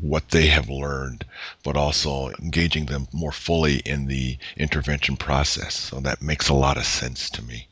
what 0.00 0.30
they 0.30 0.46
have 0.46 0.68
learned, 0.68 1.24
but 1.62 1.76
also 1.76 2.30
engaging 2.42 2.86
them 2.86 3.08
more 3.12 3.32
fully 3.32 3.76
in 3.80 4.06
the 4.06 4.38
intervention 4.56 5.16
process. 5.16 5.74
So 5.74 6.00
that 6.00 6.22
makes 6.22 6.48
a 6.48 6.54
lot 6.54 6.76
of 6.76 6.84
sense 6.84 7.30
to 7.30 7.42
me. 7.42 7.68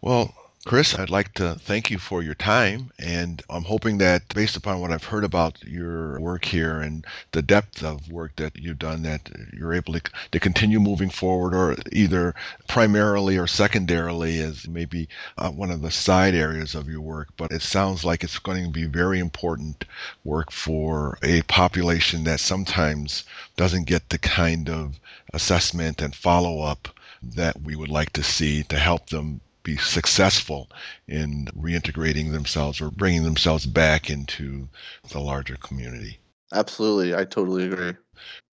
Well, 0.00 0.34
Chris, 0.66 0.94
I'd 0.94 1.08
like 1.08 1.32
to 1.34 1.54
thank 1.54 1.90
you 1.90 1.98
for 1.98 2.22
your 2.22 2.34
time, 2.34 2.92
and 2.98 3.42
I'm 3.48 3.64
hoping 3.64 3.96
that 3.96 4.28
based 4.34 4.56
upon 4.56 4.78
what 4.78 4.92
I've 4.92 5.04
heard 5.04 5.24
about 5.24 5.62
your 5.62 6.20
work 6.20 6.44
here 6.44 6.82
and 6.82 7.06
the 7.32 7.40
depth 7.40 7.82
of 7.82 8.12
work 8.12 8.36
that 8.36 8.58
you've 8.58 8.78
done, 8.78 9.02
that 9.04 9.30
you're 9.54 9.72
able 9.72 9.94
to, 9.94 10.02
to 10.32 10.38
continue 10.38 10.78
moving 10.78 11.08
forward, 11.08 11.54
or 11.54 11.76
either 11.92 12.34
primarily 12.68 13.38
or 13.38 13.46
secondarily 13.46 14.38
as 14.40 14.68
maybe 14.68 15.08
uh, 15.38 15.50
one 15.50 15.70
of 15.70 15.80
the 15.80 15.90
side 15.90 16.34
areas 16.34 16.74
of 16.74 16.90
your 16.90 17.00
work. 17.00 17.28
But 17.38 17.52
it 17.52 17.62
sounds 17.62 18.04
like 18.04 18.22
it's 18.22 18.38
going 18.38 18.64
to 18.64 18.70
be 18.70 18.84
very 18.84 19.18
important 19.18 19.86
work 20.24 20.50
for 20.52 21.16
a 21.22 21.40
population 21.42 22.24
that 22.24 22.38
sometimes 22.38 23.24
doesn't 23.56 23.86
get 23.86 24.10
the 24.10 24.18
kind 24.18 24.68
of 24.68 25.00
assessment 25.32 26.02
and 26.02 26.14
follow 26.14 26.60
up 26.60 26.88
that 27.22 27.62
we 27.62 27.76
would 27.76 27.88
like 27.88 28.12
to 28.12 28.22
see 28.22 28.62
to 28.64 28.78
help 28.78 29.08
them 29.08 29.40
be 29.70 29.76
successful 29.76 30.68
in 31.06 31.46
reintegrating 31.56 32.32
themselves 32.32 32.80
or 32.80 32.90
bringing 32.90 33.22
themselves 33.22 33.66
back 33.66 34.10
into 34.10 34.68
the 35.10 35.20
larger 35.20 35.56
community. 35.56 36.18
Absolutely. 36.52 37.14
I 37.14 37.24
totally 37.24 37.66
agree. 37.66 37.94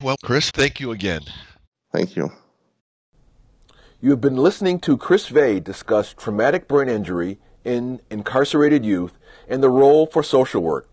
Well, 0.02 0.18
Chris, 0.24 0.52
thank 0.52 0.80
you 0.80 0.92
again. 0.92 1.22
Thank 1.92 2.16
you. 2.16 2.32
You 4.00 4.12
have 4.12 4.22
been 4.22 4.38
listening 4.38 4.80
to 4.82 4.96
Chris 4.96 5.28
Veeh 5.30 5.64
discuss 5.64 6.14
traumatic 6.14 6.68
brain 6.68 6.88
injury 6.88 7.40
in 7.66 8.00
incarcerated 8.12 8.86
youth 8.86 9.18
and 9.48 9.64
the 9.64 9.70
role 9.70 10.06
for 10.06 10.22
social 10.22 10.62
work. 10.62 10.88